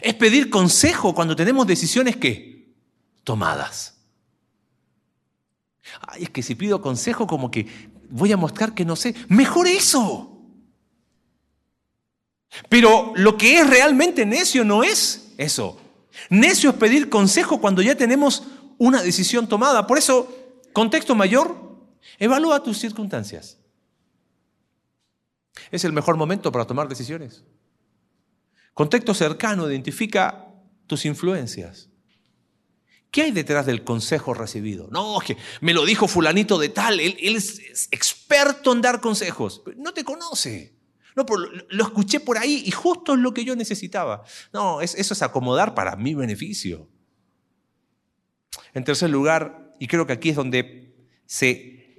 es 0.00 0.14
pedir 0.14 0.50
consejo 0.50 1.14
cuando 1.14 1.36
tenemos 1.36 1.66
decisiones 1.66 2.16
que 2.16 2.74
tomadas. 3.22 3.95
Ay, 6.00 6.24
es 6.24 6.30
que 6.30 6.42
si 6.42 6.54
pido 6.54 6.80
consejo 6.80 7.26
como 7.26 7.50
que 7.50 7.66
voy 8.10 8.32
a 8.32 8.36
mostrar 8.36 8.74
que 8.74 8.84
no 8.84 8.96
sé, 8.96 9.14
mejor 9.28 9.66
eso. 9.66 10.32
Pero 12.68 13.12
lo 13.16 13.36
que 13.36 13.58
es 13.58 13.68
realmente 13.68 14.24
necio 14.24 14.64
no 14.64 14.82
es 14.82 15.32
eso. 15.36 15.80
Necio 16.30 16.70
es 16.70 16.76
pedir 16.76 17.08
consejo 17.08 17.60
cuando 17.60 17.82
ya 17.82 17.94
tenemos 17.94 18.44
una 18.78 19.02
decisión 19.02 19.48
tomada. 19.48 19.86
Por 19.86 19.98
eso, 19.98 20.34
contexto 20.72 21.14
mayor, 21.14 21.56
evalúa 22.18 22.62
tus 22.62 22.78
circunstancias. 22.78 23.58
Es 25.70 25.84
el 25.84 25.92
mejor 25.92 26.16
momento 26.16 26.52
para 26.52 26.66
tomar 26.66 26.88
decisiones. 26.88 27.44
Contexto 28.74 29.14
cercano 29.14 29.68
identifica 29.70 30.46
tus 30.86 31.04
influencias. 31.06 31.88
¿Qué 33.16 33.22
hay 33.22 33.30
detrás 33.30 33.64
del 33.64 33.82
consejo 33.82 34.34
recibido? 34.34 34.88
No, 34.90 35.20
que 35.24 35.38
me 35.62 35.72
lo 35.72 35.86
dijo 35.86 36.06
fulanito 36.06 36.58
de 36.58 36.68
tal, 36.68 37.00
él, 37.00 37.16
es 37.18 37.88
experto 37.90 38.74
en 38.74 38.82
dar 38.82 39.00
consejos. 39.00 39.62
No 39.78 39.94
te 39.94 40.04
conoce. 40.04 40.74
No, 41.14 41.24
lo 41.70 41.84
escuché 41.84 42.20
por 42.20 42.36
ahí 42.36 42.62
y 42.66 42.70
justo 42.72 43.14
es 43.14 43.18
lo 43.18 43.32
que 43.32 43.42
yo 43.42 43.56
necesitaba. 43.56 44.22
No, 44.52 44.82
eso 44.82 45.14
es 45.14 45.22
acomodar 45.22 45.74
para 45.74 45.96
mi 45.96 46.12
beneficio. 46.12 46.90
En 48.74 48.84
tercer 48.84 49.08
lugar, 49.08 49.74
y 49.80 49.86
creo 49.86 50.06
que 50.06 50.12
aquí 50.12 50.28
es 50.28 50.36
donde 50.36 50.94
se, 51.24 51.96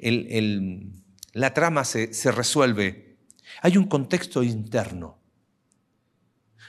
la 1.34 1.52
trama 1.56 1.84
se 1.84 2.32
resuelve, 2.32 3.18
hay 3.64 3.76
un 3.76 3.88
contexto 3.88 4.44
interno. 4.44 5.20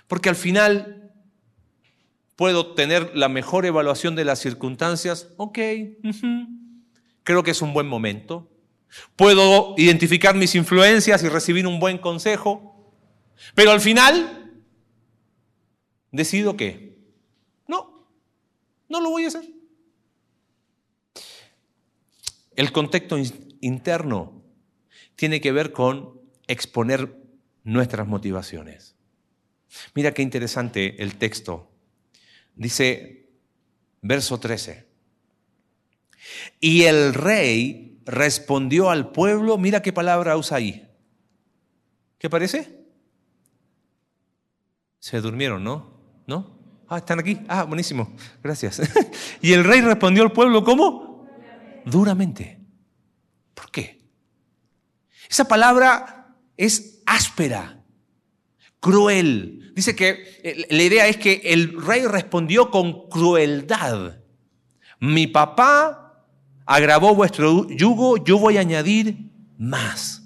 Porque 0.06 0.30
al 0.30 0.36
final 0.36 0.97
puedo 2.38 2.72
tener 2.74 3.16
la 3.16 3.28
mejor 3.28 3.66
evaluación 3.66 4.14
de 4.14 4.24
las 4.24 4.38
circunstancias, 4.38 5.26
ok, 5.38 5.58
creo 7.24 7.42
que 7.42 7.50
es 7.50 7.62
un 7.62 7.74
buen 7.74 7.88
momento. 7.88 8.48
Puedo 9.16 9.74
identificar 9.76 10.36
mis 10.36 10.54
influencias 10.54 11.24
y 11.24 11.28
recibir 11.28 11.66
un 11.66 11.80
buen 11.80 11.98
consejo, 11.98 12.94
pero 13.56 13.72
al 13.72 13.80
final 13.80 14.62
decido 16.12 16.56
que 16.56 16.96
no, 17.66 18.08
no 18.88 19.00
lo 19.00 19.10
voy 19.10 19.24
a 19.24 19.28
hacer. 19.28 19.42
El 22.54 22.70
contexto 22.70 23.16
interno 23.60 24.44
tiene 25.16 25.40
que 25.40 25.50
ver 25.50 25.72
con 25.72 26.20
exponer 26.46 27.16
nuestras 27.64 28.06
motivaciones. 28.06 28.94
Mira 29.96 30.14
qué 30.14 30.22
interesante 30.22 31.02
el 31.02 31.18
texto. 31.18 31.72
Dice, 32.58 33.30
verso 34.02 34.38
13. 34.38 34.84
Y 36.60 36.82
el 36.82 37.14
rey 37.14 38.00
respondió 38.04 38.90
al 38.90 39.12
pueblo, 39.12 39.56
mira 39.58 39.80
qué 39.80 39.92
palabra 39.92 40.36
usa 40.36 40.56
ahí. 40.56 40.88
¿Qué 42.18 42.28
parece? 42.28 42.84
Se 44.98 45.20
durmieron, 45.20 45.62
¿no? 45.62 46.00
¿No? 46.26 46.58
Ah, 46.88 46.98
están 46.98 47.20
aquí. 47.20 47.38
Ah, 47.46 47.62
buenísimo. 47.62 48.12
Gracias. 48.42 48.82
y 49.40 49.52
el 49.52 49.62
rey 49.62 49.80
respondió 49.80 50.24
al 50.24 50.32
pueblo, 50.32 50.64
¿cómo? 50.64 51.28
Duramente. 51.84 52.58
¿Por 53.54 53.70
qué? 53.70 54.00
Esa 55.30 55.46
palabra 55.46 56.34
es 56.56 57.02
áspera 57.06 57.77
cruel. 58.80 59.72
Dice 59.74 59.94
que 59.94 60.40
eh, 60.42 60.66
la 60.70 60.82
idea 60.82 61.06
es 61.06 61.16
que 61.16 61.40
el 61.44 61.80
rey 61.80 62.04
respondió 62.04 62.70
con 62.70 63.08
crueldad. 63.08 64.18
Mi 65.00 65.26
papá 65.26 66.24
agravó 66.66 67.14
vuestro 67.14 67.68
yugo, 67.68 68.16
yo 68.22 68.38
voy 68.38 68.56
a 68.56 68.60
añadir 68.60 69.30
más. 69.56 70.22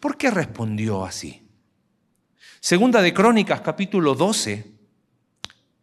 ¿Por 0.00 0.16
qué 0.16 0.30
respondió 0.30 1.04
así? 1.04 1.42
Segunda 2.60 3.02
de 3.02 3.12
Crónicas, 3.12 3.60
capítulo 3.60 4.14
12, 4.14 4.72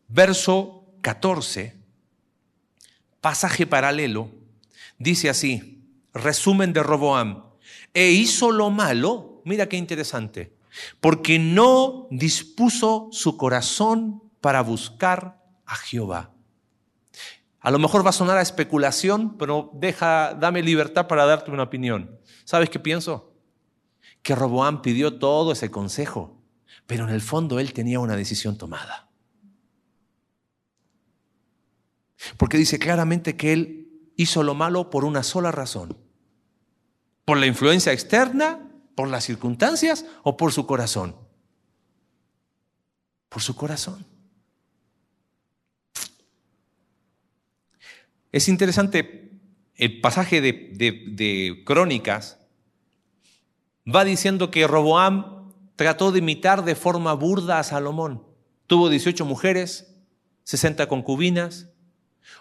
verso 0.07 0.85
14, 1.01 1.75
pasaje 3.21 3.65
paralelo, 3.65 4.29
dice 4.97 5.29
así, 5.29 5.83
resumen 6.13 6.73
de 6.73 6.83
Roboam, 6.83 7.43
e 7.93 8.11
hizo 8.11 8.51
lo 8.51 8.69
malo 8.69 9.32
mira 9.45 9.67
qué 9.67 9.77
interesante, 9.77 10.55
porque 10.99 11.39
no 11.39 12.07
dispuso 12.11 13.09
su 13.11 13.37
corazón 13.37 14.23
para 14.41 14.61
buscar 14.61 15.41
a 15.65 15.75
Jehová. 15.75 16.33
A 17.59 17.71
lo 17.71 17.79
mejor 17.79 18.05
va 18.05 18.09
a 18.09 18.13
sonar 18.13 18.37
a 18.37 18.41
especulación, 18.41 19.37
pero 19.37 19.71
deja, 19.73 20.33
dame 20.33 20.61
libertad 20.61 21.07
para 21.07 21.25
darte 21.25 21.49
una 21.49 21.63
opinión. 21.63 22.19
¿Sabes 22.43 22.69
qué 22.69 22.79
pienso? 22.79 23.33
Que 24.21 24.35
Roboam 24.35 24.81
pidió 24.81 25.17
todo 25.17 25.53
ese 25.53 25.71
consejo, 25.71 26.41
pero 26.87 27.05
en 27.05 27.11
el 27.11 27.21
fondo 27.21 27.59
él 27.59 27.71
tenía 27.71 28.01
una 28.01 28.17
decisión 28.17 28.57
tomada. 28.57 29.09
Porque 32.37 32.57
dice 32.57 32.79
claramente 32.79 33.37
que 33.37 33.53
él 33.53 34.11
hizo 34.17 34.43
lo 34.43 34.55
malo 34.55 34.89
por 34.89 35.05
una 35.05 35.23
sola 35.23 35.51
razón. 35.51 35.97
Por 37.25 37.37
la 37.37 37.47
influencia 37.47 37.93
externa 37.93 38.72
¿Por 38.95 39.09
las 39.09 39.23
circunstancias 39.23 40.05
o 40.23 40.37
por 40.37 40.51
su 40.51 40.65
corazón? 40.65 41.15
Por 43.29 43.41
su 43.41 43.55
corazón. 43.55 44.05
Es 48.31 48.47
interesante, 48.47 49.31
el 49.75 50.01
pasaje 50.01 50.41
de, 50.41 51.63
Crónicas 51.65 52.39
va 53.87 54.03
diciendo 54.03 54.49
que 54.49 54.67
Roboam 54.67 55.51
trató 55.75 56.11
de 56.11 56.19
imitar 56.19 56.63
de 56.63 56.75
forma 56.75 57.13
burda 57.13 57.59
a 57.59 57.63
Salomón. 57.63 58.23
Tuvo 58.65 58.89
18 58.89 59.23
mujeres, 59.25 59.95
60 60.45 60.87
concubinas, 60.87 61.69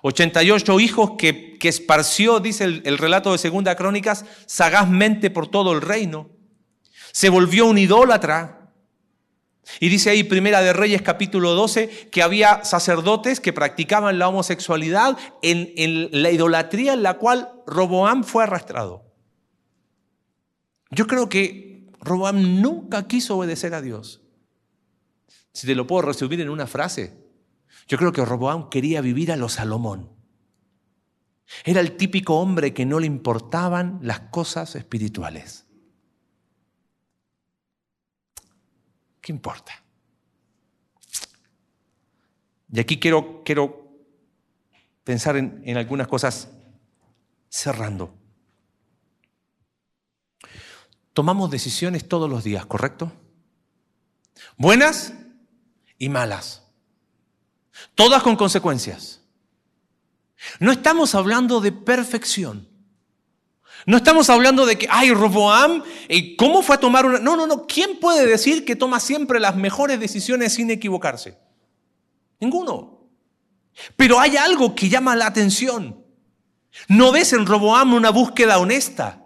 88 0.02 0.80
hijos 0.80 1.12
que, 1.18 1.58
esparció, 1.62 2.40
dice 2.40 2.64
el, 2.64 2.82
el 2.84 2.98
relato 2.98 3.32
de 3.32 3.38
Segunda 3.38 3.76
Crónicas, 3.76 4.24
sagazmente 4.46 5.30
por 5.30 5.48
todo 5.48 5.72
el 5.72 5.80
reino 5.80 6.31
se 7.12 7.28
volvió 7.28 7.66
un 7.66 7.78
idólatra. 7.78 8.72
Y 9.78 9.88
dice 9.88 10.10
ahí 10.10 10.24
Primera 10.24 10.60
de 10.60 10.72
Reyes 10.72 11.02
capítulo 11.02 11.54
12 11.54 12.08
que 12.10 12.22
había 12.22 12.64
sacerdotes 12.64 13.38
que 13.38 13.52
practicaban 13.52 14.18
la 14.18 14.28
homosexualidad 14.28 15.16
en, 15.40 15.72
en 15.76 16.22
la 16.22 16.30
idolatría 16.30 16.94
en 16.94 17.02
la 17.02 17.14
cual 17.14 17.52
Roboam 17.66 18.24
fue 18.24 18.42
arrastrado. 18.42 19.04
Yo 20.90 21.06
creo 21.06 21.28
que 21.28 21.90
Roboam 22.00 22.60
nunca 22.60 23.06
quiso 23.06 23.38
obedecer 23.38 23.74
a 23.74 23.82
Dios. 23.82 24.20
Si 25.52 25.66
te 25.66 25.74
lo 25.74 25.86
puedo 25.86 26.02
resumir 26.02 26.40
en 26.40 26.50
una 26.50 26.66
frase, 26.66 27.16
yo 27.86 27.98
creo 27.98 28.12
que 28.12 28.24
Roboam 28.24 28.68
quería 28.68 29.00
vivir 29.00 29.30
a 29.30 29.36
lo 29.36 29.48
Salomón. 29.48 30.10
Era 31.64 31.80
el 31.80 31.96
típico 31.96 32.38
hombre 32.38 32.74
que 32.74 32.86
no 32.86 32.98
le 32.98 33.06
importaban 33.06 34.00
las 34.02 34.20
cosas 34.20 34.74
espirituales. 34.74 35.66
¿Qué 39.22 39.30
importa? 39.30 39.72
Y 42.72 42.80
aquí 42.80 42.98
quiero, 42.98 43.42
quiero 43.44 43.88
pensar 45.04 45.36
en, 45.36 45.76
algunas 45.76 46.08
cosas 46.08 46.48
cerrando. 47.48 48.14
Tomamos 51.12 51.50
decisiones 51.50 52.08
todos 52.08 52.28
los 52.28 52.42
días, 52.42 52.66
¿correcto? 52.66 53.12
Buenas 54.56 55.12
y 55.98 56.08
malas. 56.08 56.66
Todas 57.94 58.22
con 58.22 58.34
consecuencias. 58.34 59.20
No 60.58 60.72
estamos 60.72 61.14
hablando 61.14 61.60
de 61.60 61.70
perfección. 61.70 62.71
No 63.86 63.96
estamos 63.96 64.30
hablando 64.30 64.64
de 64.64 64.78
que, 64.78 64.86
ay, 64.88 65.12
Roboam, 65.12 65.82
eh, 66.08 66.36
¿cómo 66.36 66.62
fue 66.62 66.76
a 66.76 66.80
tomar 66.80 67.04
una... 67.04 67.18
No, 67.18 67.36
no, 67.36 67.46
no. 67.46 67.66
¿Quién 67.66 67.98
puede 67.98 68.26
decir 68.26 68.64
que 68.64 68.76
toma 68.76 69.00
siempre 69.00 69.40
las 69.40 69.56
mejores 69.56 69.98
decisiones 69.98 70.54
sin 70.54 70.70
equivocarse? 70.70 71.36
Ninguno. 72.38 73.08
Pero 73.96 74.20
hay 74.20 74.36
algo 74.36 74.74
que 74.74 74.88
llama 74.88 75.16
la 75.16 75.26
atención. 75.26 76.04
No 76.88 77.10
ves 77.10 77.32
en 77.32 77.46
Roboam 77.46 77.94
una 77.94 78.10
búsqueda 78.10 78.58
honesta. 78.58 79.18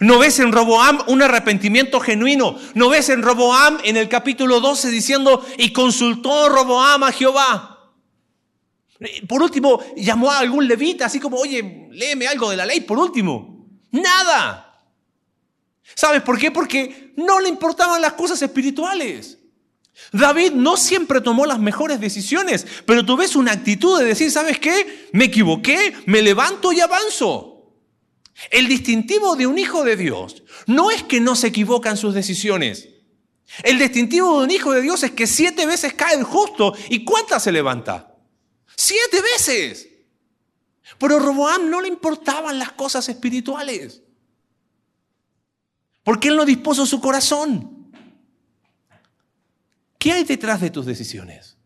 No 0.00 0.18
ves 0.18 0.38
en 0.38 0.52
Roboam 0.52 1.00
un 1.08 1.22
arrepentimiento 1.22 1.98
genuino. 1.98 2.56
No 2.74 2.88
ves 2.88 3.08
en 3.08 3.22
Roboam 3.22 3.78
en 3.82 3.96
el 3.96 4.08
capítulo 4.08 4.60
12 4.60 4.90
diciendo, 4.90 5.44
y 5.56 5.72
consultó 5.72 6.48
Roboam 6.48 7.02
a 7.02 7.12
Jehová. 7.12 7.74
Por 9.28 9.42
último, 9.42 9.80
llamó 9.96 10.30
a 10.30 10.38
algún 10.38 10.66
levita, 10.66 11.06
así 11.06 11.20
como, 11.20 11.36
oye, 11.36 11.88
léeme 11.90 12.26
algo 12.26 12.50
de 12.50 12.56
la 12.56 12.66
ley, 12.66 12.80
por 12.80 12.98
último. 12.98 13.57
Nada. 13.90 14.82
¿Sabes 15.94 16.22
por 16.22 16.38
qué? 16.38 16.50
Porque 16.50 17.12
no 17.16 17.40
le 17.40 17.48
importaban 17.48 18.00
las 18.00 18.12
cosas 18.12 18.40
espirituales. 18.42 19.38
David 20.12 20.52
no 20.52 20.76
siempre 20.76 21.20
tomó 21.20 21.44
las 21.44 21.58
mejores 21.58 22.00
decisiones, 22.00 22.66
pero 22.86 23.04
tú 23.04 23.16
ves 23.16 23.36
una 23.36 23.52
actitud 23.52 23.98
de 23.98 24.04
decir, 24.04 24.30
¿sabes 24.30 24.58
qué? 24.58 25.08
Me 25.12 25.24
equivoqué, 25.24 25.94
me 26.06 26.22
levanto 26.22 26.72
y 26.72 26.80
avanzo. 26.80 27.74
El 28.50 28.68
distintivo 28.68 29.34
de 29.34 29.46
un 29.46 29.58
hijo 29.58 29.82
de 29.82 29.96
Dios 29.96 30.44
no 30.66 30.90
es 30.90 31.02
que 31.02 31.20
no 31.20 31.34
se 31.34 31.48
equivoca 31.48 31.90
en 31.90 31.96
sus 31.96 32.14
decisiones. 32.14 32.88
El 33.64 33.78
distintivo 33.78 34.38
de 34.38 34.44
un 34.44 34.50
hijo 34.50 34.72
de 34.72 34.82
Dios 34.82 35.02
es 35.02 35.10
que 35.10 35.26
siete 35.26 35.66
veces 35.66 35.94
cae 35.94 36.14
el 36.14 36.22
justo 36.22 36.74
y 36.90 37.04
¿cuántas 37.04 37.42
se 37.42 37.52
levanta? 37.52 38.14
Siete 38.76 39.20
veces. 39.20 39.87
Pero 40.96 41.18
Roboam 41.18 41.68
no 41.68 41.80
le 41.80 41.88
importaban 41.88 42.58
las 42.58 42.72
cosas 42.72 43.08
espirituales. 43.08 44.02
Porque 46.02 46.28
Él 46.28 46.36
no 46.36 46.46
dispuso 46.46 46.86
su 46.86 47.00
corazón. 47.00 47.92
¿Qué 49.98 50.12
hay 50.12 50.24
detrás 50.24 50.60
de 50.60 50.70
tus 50.70 50.86
decisiones? 50.86 51.58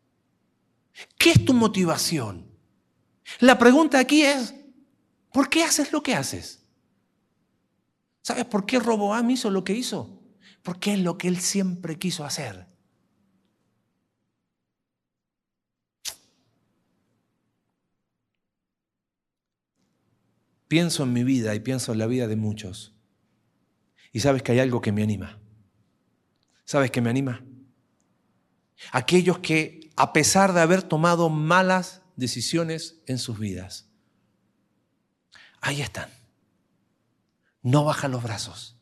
¿Qué 1.19 1.31
es 1.31 1.45
tu 1.45 1.55
motivación? 1.55 2.51
La 3.39 3.59
pregunta 3.59 3.99
aquí 3.99 4.23
es, 4.23 4.55
¿por 5.33 5.49
qué 5.49 5.63
haces 5.63 5.93
lo 5.93 6.03
que 6.03 6.15
haces? 6.15 6.63
¿Sabes 8.23 8.45
por 8.45 8.67
qué 8.67 8.79
Roboam 8.79 9.31
hizo 9.31 9.51
lo 9.51 9.65
que 9.65 9.75
hizo? 9.75 10.21
Porque 10.63 10.95
es 10.95 10.99
lo 11.01 11.19
que 11.19 11.29
él 11.29 11.41
siempre 11.41 11.99
quiso 11.99 12.25
hacer. 12.25 12.72
Pienso 20.73 21.03
en 21.03 21.13
mi 21.13 21.23
vida 21.23 21.55
y 21.55 21.61
pienso 21.61 21.93
en 21.93 21.99
la 21.99 22.07
vida 22.07 22.27
de 22.29 22.35
muchos. 22.35 22.95
Y 24.11 24.21
sabes 24.21 24.43
que 24.43 24.53
hay 24.53 24.59
algo 24.59 24.81
que 24.81 24.91
me 24.91 25.03
anima. 25.03 25.39
¿Sabes 26.65 26.91
qué 26.91 27.03
me 27.03 27.11
anima? 27.11 27.45
Aquellos 28.91 29.41
que, 29.41 29.91
a 29.97 30.15
pesar 30.15 30.55
de 30.55 30.63
haber 30.63 30.83
tomado 30.83 31.29
malas 31.29 32.01
decisiones 32.17 33.03
en 33.05 33.19
sus 33.19 33.39
vidas, 33.39 33.91
ahí 35.61 35.83
están. 35.83 36.09
No 37.61 37.85
bajan 37.85 38.11
los 38.11 38.23
brazos. 38.23 38.79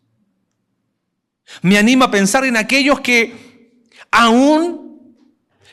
Me 1.61 1.77
anima 1.77 2.05
a 2.05 2.11
pensar 2.13 2.45
en 2.45 2.57
aquellos 2.57 3.01
que 3.01 3.89
aún 4.13 5.17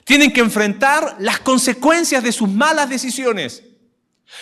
tienen 0.03 0.33
que 0.33 0.41
enfrentar 0.41 1.17
las 1.19 1.41
consecuencias 1.41 2.23
de 2.23 2.31
sus 2.31 2.49
malas 2.49 2.89
decisiones. 2.89 3.66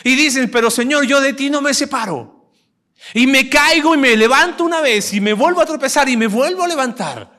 Y 0.03 0.15
dicen, 0.15 0.49
pero 0.51 0.69
Señor, 0.69 1.05
yo 1.05 1.21
de 1.21 1.33
ti 1.33 1.49
no 1.49 1.61
me 1.61 1.73
separo. 1.73 2.51
Y 3.13 3.27
me 3.27 3.49
caigo 3.49 3.93
y 3.93 3.97
me 3.97 4.15
levanto 4.15 4.63
una 4.63 4.81
vez 4.81 5.13
y 5.13 5.21
me 5.21 5.33
vuelvo 5.33 5.61
a 5.61 5.65
tropezar 5.65 6.09
y 6.09 6.17
me 6.17 6.27
vuelvo 6.27 6.63
a 6.63 6.67
levantar. 6.67 7.35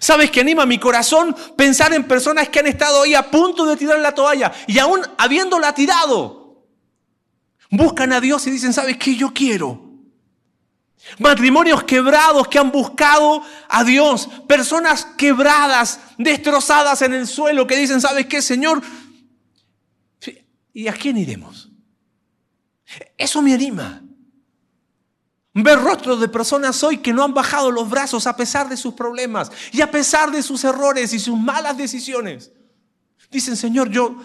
¿Sabes 0.00 0.30
que 0.30 0.40
anima 0.40 0.66
mi 0.66 0.78
corazón 0.78 1.34
pensar 1.56 1.92
en 1.94 2.04
personas 2.04 2.48
que 2.48 2.58
han 2.58 2.66
estado 2.66 3.02
ahí 3.02 3.14
a 3.14 3.30
punto 3.30 3.64
de 3.66 3.76
tirar 3.76 3.98
la 4.00 4.12
toalla 4.12 4.52
y 4.66 4.78
aún 4.78 5.00
habiéndola 5.16 5.74
tirado? 5.74 6.66
Buscan 7.70 8.12
a 8.12 8.20
Dios 8.20 8.46
y 8.46 8.50
dicen, 8.50 8.72
¿sabes 8.72 8.96
qué 8.96 9.16
yo 9.16 9.32
quiero? 9.32 9.86
Matrimonios 11.18 11.84
quebrados 11.84 12.48
que 12.48 12.58
han 12.58 12.72
buscado 12.72 13.42
a 13.68 13.84
Dios. 13.84 14.28
Personas 14.48 15.06
quebradas, 15.16 16.00
destrozadas 16.18 17.02
en 17.02 17.14
el 17.14 17.26
suelo 17.26 17.66
que 17.66 17.76
dicen, 17.76 18.00
¿sabes 18.00 18.26
qué, 18.26 18.42
Señor? 18.42 18.82
¿Y 20.76 20.88
a 20.88 20.92
quién 20.92 21.16
iremos? 21.16 21.70
Eso 23.16 23.40
me 23.40 23.54
anima. 23.54 24.04
Ver 25.54 25.78
rostros 25.78 26.20
de 26.20 26.28
personas 26.28 26.84
hoy 26.84 26.98
que 26.98 27.14
no 27.14 27.24
han 27.24 27.32
bajado 27.32 27.70
los 27.70 27.88
brazos 27.88 28.26
a 28.26 28.36
pesar 28.36 28.68
de 28.68 28.76
sus 28.76 28.92
problemas 28.92 29.50
y 29.72 29.80
a 29.80 29.90
pesar 29.90 30.30
de 30.30 30.42
sus 30.42 30.64
errores 30.64 31.14
y 31.14 31.18
sus 31.18 31.38
malas 31.38 31.78
decisiones. 31.78 32.52
Dicen, 33.30 33.56
Señor, 33.56 33.88
yo 33.88 34.18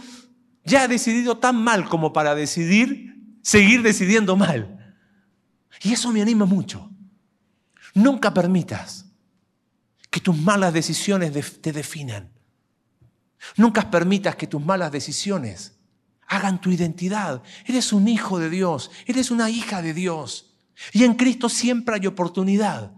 ya 0.66 0.84
he 0.84 0.88
decidido 0.90 1.38
tan 1.38 1.56
mal 1.56 1.88
como 1.88 2.12
para 2.12 2.36
decidir, 2.36 3.16
seguir 3.42 3.82
decidiendo 3.82 4.36
mal. 4.36 4.98
Y 5.82 5.94
eso 5.94 6.12
me 6.12 6.22
anima 6.22 6.44
mucho. 6.44 6.92
Nunca 7.94 8.34
permitas 8.34 9.06
que 10.10 10.20
tus 10.20 10.36
malas 10.36 10.74
decisiones 10.74 11.62
te 11.62 11.72
definan. 11.72 12.30
Nunca 13.56 13.90
permitas 13.90 14.36
que 14.36 14.48
tus 14.48 14.62
malas 14.62 14.92
decisiones 14.92 15.78
hagan 16.32 16.62
tu 16.62 16.72
identidad. 16.72 17.44
Eres 17.66 17.92
un 17.92 18.08
hijo 18.08 18.40
de 18.40 18.50
Dios, 18.50 18.90
eres 19.06 19.32
una 19.32 19.50
hija 19.50 19.82
de 19.82 19.94
Dios. 19.94 20.56
Y 20.94 21.04
en 21.04 21.16
Cristo 21.16 21.50
siempre 21.50 21.96
hay 21.96 22.08
oportunidad. 22.08 22.94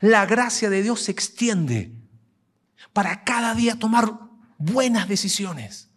La 0.00 0.24
gracia 0.24 0.70
de 0.70 0.82
Dios 0.82 1.02
se 1.02 1.12
extiende 1.12 1.92
para 2.94 3.24
cada 3.24 3.54
día 3.54 3.78
tomar 3.78 4.10
buenas 4.56 5.06
decisiones. 5.06 5.90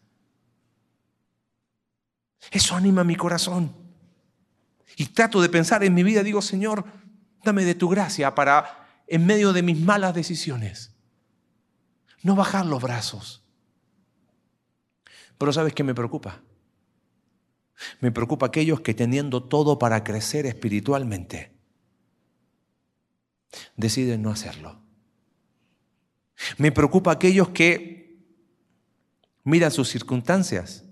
Eso 2.51 2.75
anima 2.75 3.05
mi 3.05 3.15
corazón. 3.15 3.73
Y 4.97 5.05
trato 5.05 5.41
de 5.41 5.47
pensar 5.47 5.81
en 5.85 5.93
mi 5.93 6.03
vida, 6.03 6.23
digo, 6.23 6.41
Señor, 6.41 6.83
dame 7.41 7.63
de 7.63 7.73
tu 7.73 7.87
gracia 7.87 8.35
para, 8.35 9.03
en 9.07 9.25
medio 9.25 9.53
de 9.53 9.63
mis 9.63 9.79
malas 9.79 10.13
decisiones, 10.13 10.93
no 12.21 12.35
bajar 12.35 12.65
los 12.65 12.81
brazos. 12.81 13.45
Pero 15.37 15.53
¿sabes 15.53 15.73
qué 15.73 15.85
me 15.85 15.95
preocupa? 15.95 16.41
Me 17.99 18.11
preocupa 18.11 18.47
aquellos 18.47 18.81
que 18.81 18.93
teniendo 18.93 19.43
todo 19.43 19.79
para 19.79 20.03
crecer 20.03 20.45
espiritualmente, 20.45 21.51
deciden 23.77 24.21
no 24.21 24.31
hacerlo. 24.31 24.79
Me 26.57 26.71
preocupa 26.71 27.11
aquellos 27.11 27.49
que 27.49 28.17
miran 29.43 29.71
sus 29.71 29.89
circunstancias. 29.89 30.85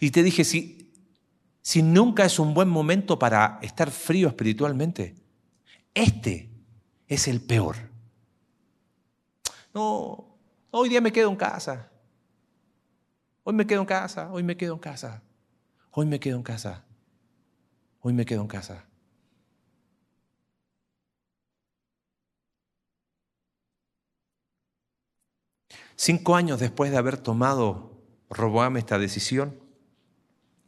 Y 0.00 0.10
te 0.10 0.22
dije, 0.22 0.44
si 0.44 0.78
si 1.68 1.82
nunca 1.82 2.24
es 2.24 2.38
un 2.38 2.54
buen 2.54 2.70
momento 2.70 3.18
para 3.18 3.58
estar 3.60 3.90
frío 3.90 4.28
espiritualmente? 4.28 5.16
Este 5.92 6.48
es 7.06 7.28
el 7.28 7.42
peor. 7.42 7.76
No, 9.74 10.38
hoy 10.70 10.88
día 10.88 11.02
me 11.02 11.12
quedo 11.12 11.28
en 11.28 11.36
casa. 11.36 11.90
Hoy 13.48 13.54
me 13.54 13.66
quedo 13.66 13.80
en 13.80 13.86
casa, 13.86 14.30
hoy 14.30 14.42
me 14.42 14.58
quedo 14.58 14.74
en 14.74 14.78
casa. 14.78 15.22
Hoy 15.92 16.04
me 16.04 16.20
quedo 16.20 16.36
en 16.36 16.42
casa. 16.42 16.84
Hoy 18.02 18.12
me 18.12 18.26
quedo 18.26 18.42
en 18.42 18.46
casa. 18.46 18.84
Cinco 25.96 26.36
años 26.36 26.60
después 26.60 26.90
de 26.90 26.98
haber 26.98 27.16
tomado 27.16 28.02
Roboam 28.28 28.76
esta 28.76 28.98
decisión, 28.98 29.58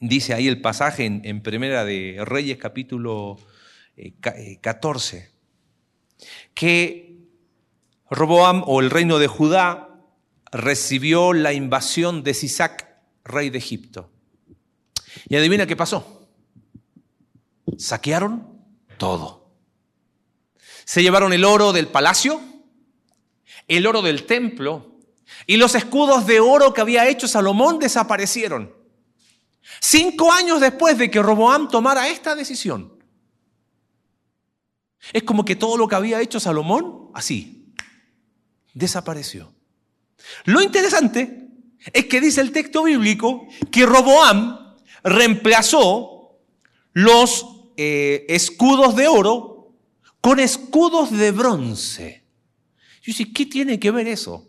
Dice 0.01 0.33
ahí 0.33 0.49
el 0.49 0.63
pasaje 0.63 1.05
en, 1.05 1.43
Primera 1.43 1.85
de 1.85 2.25
Reyes 2.25 2.57
capítulo 2.57 3.37
14, 4.63 5.17
eh, 5.19 5.21
eh, 5.21 5.29
que 6.55 7.29
Roboam 8.09 8.63
o 8.67 8.81
el 8.81 8.89
reino 8.89 9.19
de 9.19 9.27
Judá 9.27 9.90
recibió 10.53 11.33
la 11.33 11.53
invasión 11.53 12.23
de 12.23 12.35
Sisac, 12.35 12.89
rey 13.25 13.51
de 13.51 13.59
Egipto. 13.59 14.11
Y 15.29 15.37
adivina 15.37 15.67
qué 15.67 15.77
pasó. 15.77 16.29
Saquearon 17.79 18.61
todo. 18.99 19.51
Se 20.85 21.03
llevaron 21.03 21.33
el 21.33 21.45
oro 21.45 21.73
del 21.73 21.89
palacio, 21.89 22.41
el 23.69 23.87
oro 23.87 24.03
del 24.03 24.27
templo 24.27 24.99
y 25.47 25.57
los 25.57 25.75
escudos 25.75 26.27
de 26.27 26.41
oro 26.41 26.75
que 26.75 26.81
había 26.81 27.09
hecho 27.09 27.29
Salomón 27.29 27.79
desaparecieron. 27.79 28.75
Cinco 29.81 30.33
años 30.33 30.61
después 30.61 30.99
de 30.99 31.11
que 31.11 31.23
Roboam 31.23 31.69
tomara 31.69 32.09
esta 32.09 32.35
decisión. 32.35 32.99
Es 35.13 35.23
como 35.23 35.45
que 35.45 35.57
todo 35.57 35.77
lo 35.77 35.89
que 35.89 35.95
había 35.95 36.21
hecho 36.21 36.41
Salomón, 36.41 37.11
así, 37.15 37.73
desapareció. 38.75 39.53
Lo 40.45 40.63
interesante 40.63 41.49
es 41.93 42.07
que 42.07 42.21
dice 42.21 42.41
el 42.41 42.53
texto 42.53 42.85
bíblico 42.85 43.47
que 43.71 43.87
Roboam 43.87 44.77
reemplazó 45.03 46.39
los 46.93 47.47
eh, 47.77 48.27
escudos 48.29 48.97
de 48.97 49.09
oro 49.09 49.75
con 50.21 50.39
escudos 50.39 51.11
de 51.11 51.31
bronce. 51.33 52.25
Yo 53.03 53.13
sé, 53.13 53.33
¿qué 53.33 53.47
tiene 53.47 53.81
que 53.81 53.91
ver 53.91 54.07
eso? 54.07 54.47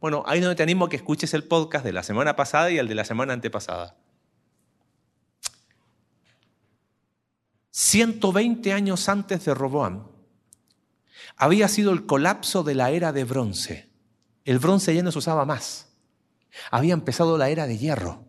Bueno, 0.00 0.24
ahí 0.26 0.40
donde 0.40 0.56
te 0.56 0.62
animo 0.62 0.86
a 0.86 0.88
que 0.88 0.96
escuches 0.96 1.34
el 1.34 1.44
podcast 1.44 1.84
de 1.84 1.92
la 1.92 2.02
semana 2.02 2.34
pasada 2.34 2.70
y 2.70 2.78
el 2.78 2.88
de 2.88 2.94
la 2.94 3.04
semana 3.04 3.34
antepasada. 3.34 3.96
120 7.70 8.72
años 8.72 9.08
antes 9.08 9.44
de 9.44 9.54
Roboam, 9.54 10.08
había 11.36 11.68
sido 11.68 11.92
el 11.92 12.06
colapso 12.06 12.62
de 12.62 12.74
la 12.74 12.90
era 12.90 13.12
de 13.12 13.24
bronce. 13.24 13.91
El 14.44 14.58
bronce 14.58 14.94
ya 14.94 15.02
no 15.02 15.12
se 15.12 15.18
usaba 15.18 15.44
más. 15.44 15.88
Había 16.70 16.94
empezado 16.94 17.38
la 17.38 17.48
era 17.48 17.66
de 17.66 17.78
hierro. 17.78 18.24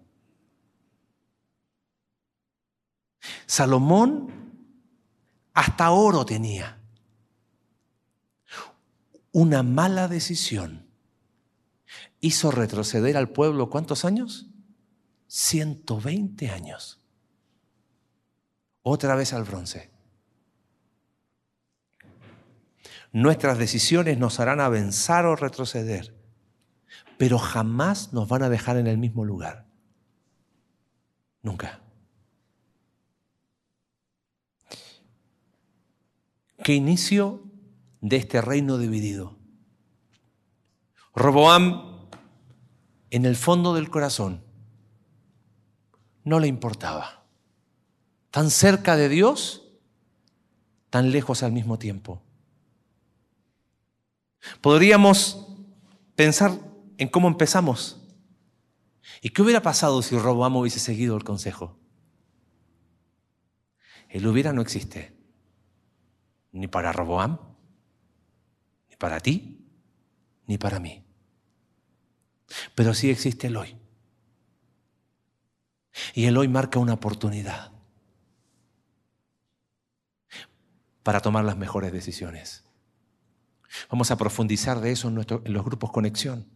Salomón 3.46 4.32
hasta 5.54 5.92
oro 5.92 6.26
tenía. 6.26 6.80
Una 9.32 9.64
mala 9.64 10.08
decisión 10.08 10.88
hizo 12.20 12.52
retroceder 12.52 13.18
al 13.18 13.30
pueblo 13.30 13.70
cuántos 13.70 14.06
años? 14.06 14.48
120 15.28 16.50
años 16.50 17.04
otra 18.84 19.16
vez 19.16 19.34
al 19.34 19.46
bronce. 19.46 19.93
Nuestras 23.14 23.60
decisiones 23.60 24.18
nos 24.18 24.40
harán 24.40 24.60
avanzar 24.60 25.28
o 25.28 25.36
retroceder, 25.36 26.20
pero 27.20 27.38
jamás 27.38 28.12
nos 28.12 28.28
van 28.28 28.42
a 28.42 28.50
dejar 28.50 28.76
en 28.78 28.88
el 28.88 28.98
mismo 28.98 29.24
lugar. 29.24 29.68
Nunca. 31.44 31.80
Qué 36.64 36.74
inicio 36.74 37.44
de 38.02 38.16
este 38.16 38.42
reino 38.42 38.80
dividido. 38.80 39.38
Roboam, 41.14 42.10
en 43.12 43.26
el 43.26 43.36
fondo 43.36 43.76
del 43.76 43.92
corazón, 43.92 44.44
no 46.24 46.40
le 46.40 46.48
importaba. 46.48 47.26
Tan 48.32 48.50
cerca 48.50 48.96
de 48.96 49.08
Dios, 49.08 49.70
tan 50.90 51.12
lejos 51.12 51.44
al 51.44 51.52
mismo 51.52 51.78
tiempo. 51.78 52.24
Podríamos 54.62 55.48
pensar 56.16 56.52
en 56.98 57.08
cómo 57.08 57.28
empezamos. 57.28 58.00
¿Y 59.22 59.30
qué 59.30 59.42
hubiera 59.42 59.62
pasado 59.62 60.02
si 60.02 60.18
Roboam 60.18 60.56
hubiese 60.58 60.80
seguido 60.80 61.16
el 61.16 61.24
consejo? 61.24 61.80
El 64.10 64.28
hubiera 64.28 64.54
no 64.54 64.62
existe. 64.62 65.18
Ni 66.52 66.68
para 66.68 66.92
Roboam, 66.92 67.40
ni 68.90 68.96
para 68.96 69.20
ti, 69.20 69.66
ni 70.46 70.58
para 70.58 70.80
mí. 70.80 71.04
Pero 72.76 72.94
sí 72.94 73.10
existe 73.10 73.48
el 73.48 73.58
hoy. 73.58 73.76
Y 76.14 76.26
el 76.26 76.38
hoy 76.38 76.48
marca 76.48 76.80
una 76.80 76.94
oportunidad 76.94 77.72
para 81.02 81.20
tomar 81.20 81.44
las 81.44 81.58
mejores 81.58 81.92
decisiones. 81.92 82.64
Vamos 83.90 84.12
a 84.12 84.18
profundizar 84.18 84.82
de 84.82 84.92
eso 84.92 85.08
en, 85.08 85.16
los 85.54 85.66
grupos 85.66 85.92
conexión. 85.92 86.48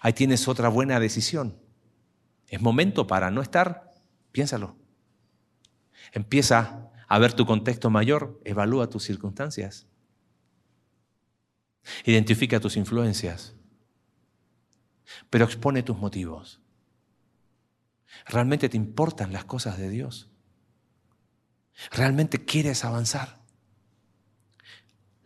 Ahí 0.00 0.12
tienes 0.12 0.48
otra 0.48 0.68
buena 0.68 0.98
decisión. 0.98 1.58
Es 2.48 2.60
momento 2.60 3.06
para 3.06 3.30
no 3.30 3.42
estar, 3.42 3.90
piénsalo. 4.32 4.76
Empieza 6.12 6.90
a 7.08 7.18
ver 7.18 7.32
tu 7.32 7.46
contexto 7.46 7.90
mayor, 7.90 8.40
evalúa 8.44 8.88
tus 8.88 9.04
circunstancias. 9.04 9.86
Identifica 12.04 12.60
tus 12.60 12.76
influencias, 12.76 13.54
pero 15.28 15.44
expone 15.44 15.82
tus 15.82 15.98
motivos. 15.98 16.60
¿Realmente 18.26 18.68
te 18.68 18.76
importan 18.76 19.32
las 19.32 19.44
cosas 19.44 19.76
de 19.76 19.90
Dios? 19.90 20.30
¿Realmente 21.90 22.44
quieres 22.44 22.84
avanzar? 22.84 23.43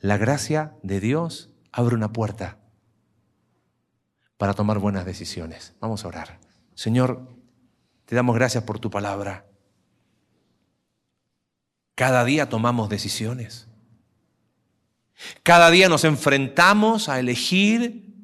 La 0.01 0.17
gracia 0.17 0.77
de 0.83 1.01
Dios 1.01 1.51
abre 1.73 1.95
una 1.95 2.13
puerta 2.13 2.59
para 4.37 4.55
tomar 4.55 4.79
buenas 4.79 5.05
decisiones. 5.05 5.75
Vamos 5.81 6.05
a 6.05 6.09
orar. 6.09 6.41
Señor, 6.75 7.29
te 8.05 8.15
damos 8.15 8.37
gracias 8.37 8.65
por 8.65 8.79
tu 8.79 8.91
palabra. 8.91 9.47
Cada 11.97 12.25
día 12.25 12.49
tomamos 12.49 12.89
decisiones. 12.89 13.67
Cada 15.43 15.71
día 15.71 15.89
nos 15.89 16.05
enfrentamos 16.05 17.09
a 17.09 17.19
elegir 17.19 18.15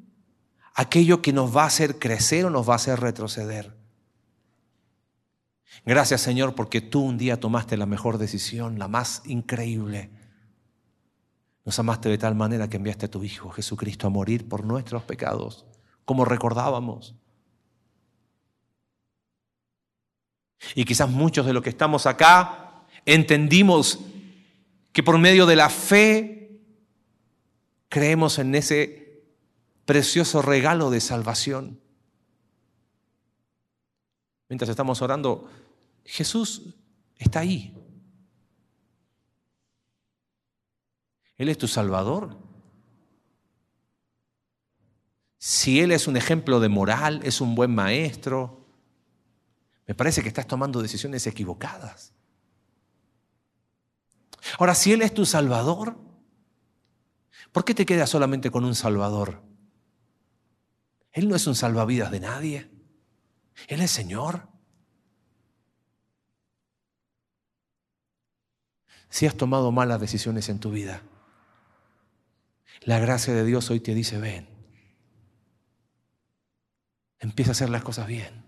aquello 0.75 1.23
que 1.23 1.33
nos 1.33 1.55
va 1.57 1.65
a 1.65 1.67
hacer 1.67 1.99
crecer 1.99 2.45
o 2.45 2.51
nos 2.51 2.69
va 2.69 2.75
a 2.75 2.77
hacer 2.77 3.01
retroceder. 3.01 3.77
Gracias 5.85 6.21
Señor 6.21 6.55
porque 6.55 6.81
tú 6.81 7.01
un 7.01 7.19
día 7.19 7.41
tomaste 7.41 7.77
la 7.77 7.87
mejor 7.87 8.19
decisión, 8.19 8.79
la 8.79 8.87
más 8.87 9.23
increíble. 9.25 10.11
Nos 11.65 11.79
amaste 11.79 12.09
de 12.09 12.19
tal 12.19 12.35
manera 12.35 12.69
que 12.69 12.77
enviaste 12.77 13.07
a 13.07 13.11
tu 13.11 13.23
Hijo 13.23 13.51
Jesucristo 13.51 14.07
a 14.07 14.11
morir 14.11 14.49
por 14.49 14.65
nuestros 14.65 15.03
pecados, 15.05 15.65
como 16.05 16.25
recordábamos. 16.25 17.15
Y 20.75 20.85
quizás 20.85 21.09
muchos 21.09 21.47
de 21.47 21.53
los 21.53 21.63
que 21.63 21.71
estamos 21.71 22.07
acá 22.07 22.85
entendimos 23.05 24.01
que 24.93 25.03
por 25.03 25.19
medio 25.19 25.47
de 25.47 25.57
la 25.57 25.69
fe 25.69 26.61
creemos 27.89 28.39
en 28.39 28.55
ese 28.55 29.25
precioso 29.85 30.43
regalo 30.43 30.91
de 30.91 31.01
salvación. 31.01 31.81
Mientras 34.49 34.69
estamos 34.71 35.03
orando, 35.03 35.49
Jesús 36.05 36.75
está 37.19 37.41
ahí. 37.41 37.75
Él 41.37 41.49
es 41.49 41.59
tu 41.59 41.69
Salvador. 41.69 42.37
Si 45.39 45.81
Él 45.81 45.93
es 45.93 46.07
un 46.07 46.17
ejemplo 46.17 46.61
de 46.61 46.69
moral, 46.69 47.21
es 47.23 47.41
un 47.41 47.55
buen 47.55 47.75
maestro, 47.75 48.65
me 49.87 49.95
parece 49.95 50.23
que 50.23 50.29
estás 50.29 50.47
tomando 50.47 50.81
decisiones 50.81 51.27
equivocadas. 51.27 52.13
Ahora, 54.59 54.75
si 54.75 54.93
Él 54.93 55.03
es 55.03 55.13
tu 55.13 55.27
Salvador, 55.27 55.97
¿por 57.53 57.65
qué 57.65 57.75
te 57.75 57.85
quedas 57.85 58.09
solamente 58.09 58.51
con 58.51 58.65
un 58.65 58.75
Salvador? 58.75 59.43
Él 61.13 61.29
no 61.29 61.37
es 61.37 61.47
un 61.47 61.55
salvavidas 61.55 62.11
de 62.11 62.21
nadie. 62.21 62.71
Él 63.69 63.81
es 63.81 63.91
Señor. 63.91 64.49
Si 69.09 69.27
has 69.27 69.37
tomado 69.37 69.71
malas 69.71 70.01
decisiones 70.01 70.49
en 70.49 70.59
tu 70.59 70.73
vida, 70.73 71.03
la 72.85 72.99
gracia 72.99 73.35
de 73.35 73.45
Dios 73.45 73.71
hoy 73.71 73.81
te 73.81 73.95
dice, 73.95 74.19
ven, 74.19 74.49
empieza 77.19 77.51
a 77.51 77.53
hacer 77.53 77.71
las 77.71 77.83
cosas 77.83 78.07
bien. 78.07 78.45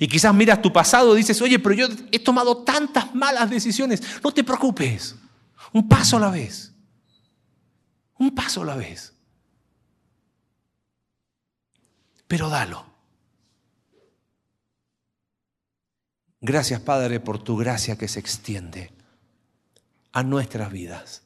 Y 0.00 0.08
quizás 0.08 0.34
miras 0.34 0.62
tu 0.62 0.72
pasado 0.72 1.14
y 1.14 1.18
dices, 1.18 1.40
oye, 1.42 1.58
pero 1.58 1.74
yo 1.74 1.88
he 2.10 2.18
tomado 2.18 2.64
tantas 2.64 3.14
malas 3.14 3.48
decisiones. 3.50 4.02
No 4.22 4.32
te 4.32 4.42
preocupes. 4.42 5.14
Un 5.72 5.88
paso 5.88 6.16
a 6.16 6.20
la 6.20 6.30
vez. 6.30 6.72
Un 8.18 8.34
paso 8.34 8.62
a 8.62 8.64
la 8.64 8.76
vez. 8.76 9.12
Pero 12.26 12.48
dalo. 12.48 12.84
Gracias, 16.40 16.80
Padre, 16.80 17.20
por 17.20 17.42
tu 17.42 17.56
gracia 17.56 17.96
que 17.96 18.08
se 18.08 18.20
extiende 18.20 18.92
a 20.12 20.22
nuestras 20.22 20.72
vidas. 20.72 21.25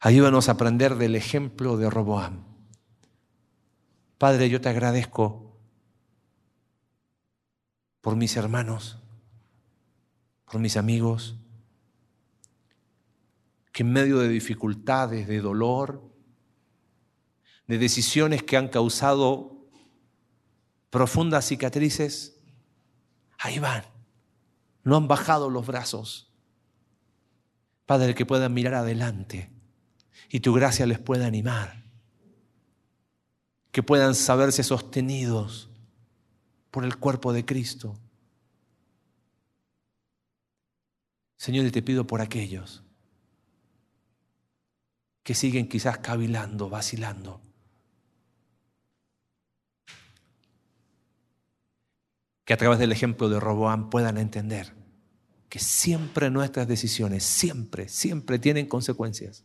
Ayúdanos 0.00 0.48
a 0.48 0.52
aprender 0.52 0.96
del 0.96 1.14
ejemplo 1.14 1.76
de 1.76 1.88
Roboam. 1.88 2.44
Padre, 4.18 4.48
yo 4.48 4.60
te 4.60 4.68
agradezco 4.68 5.58
por 8.00 8.16
mis 8.16 8.36
hermanos, 8.36 8.98
por 10.50 10.60
mis 10.60 10.76
amigos, 10.76 11.36
que 13.72 13.82
en 13.82 13.92
medio 13.92 14.18
de 14.18 14.28
dificultades, 14.28 15.26
de 15.26 15.40
dolor, 15.40 16.02
de 17.66 17.78
decisiones 17.78 18.42
que 18.42 18.56
han 18.56 18.68
causado 18.68 19.66
profundas 20.90 21.46
cicatrices, 21.46 22.38
ahí 23.38 23.58
van, 23.58 23.84
no 24.84 24.96
han 24.96 25.08
bajado 25.08 25.50
los 25.50 25.66
brazos. 25.66 26.32
Padre, 27.86 28.14
que 28.14 28.24
puedan 28.24 28.54
mirar 28.54 28.74
adelante 28.74 29.55
y 30.28 30.40
tu 30.40 30.52
gracia 30.52 30.86
les 30.86 30.98
pueda 30.98 31.26
animar, 31.26 31.84
que 33.72 33.82
puedan 33.82 34.14
saberse 34.14 34.62
sostenidos 34.62 35.68
por 36.70 36.84
el 36.84 36.96
cuerpo 36.96 37.32
de 37.32 37.44
Cristo. 37.44 37.98
Señor, 41.36 41.70
te 41.70 41.82
pido 41.82 42.06
por 42.06 42.20
aquellos 42.20 42.82
que 45.22 45.34
siguen 45.34 45.68
quizás 45.68 45.98
cavilando, 45.98 46.70
vacilando. 46.70 47.40
Que 52.44 52.54
a 52.54 52.56
través 52.56 52.78
del 52.78 52.92
ejemplo 52.92 53.28
de 53.28 53.40
Roboam 53.40 53.90
puedan 53.90 54.18
entender 54.18 54.72
que 55.48 55.58
siempre 55.58 56.30
nuestras 56.30 56.68
decisiones, 56.68 57.24
siempre, 57.24 57.88
siempre 57.88 58.38
tienen 58.38 58.66
consecuencias. 58.66 59.44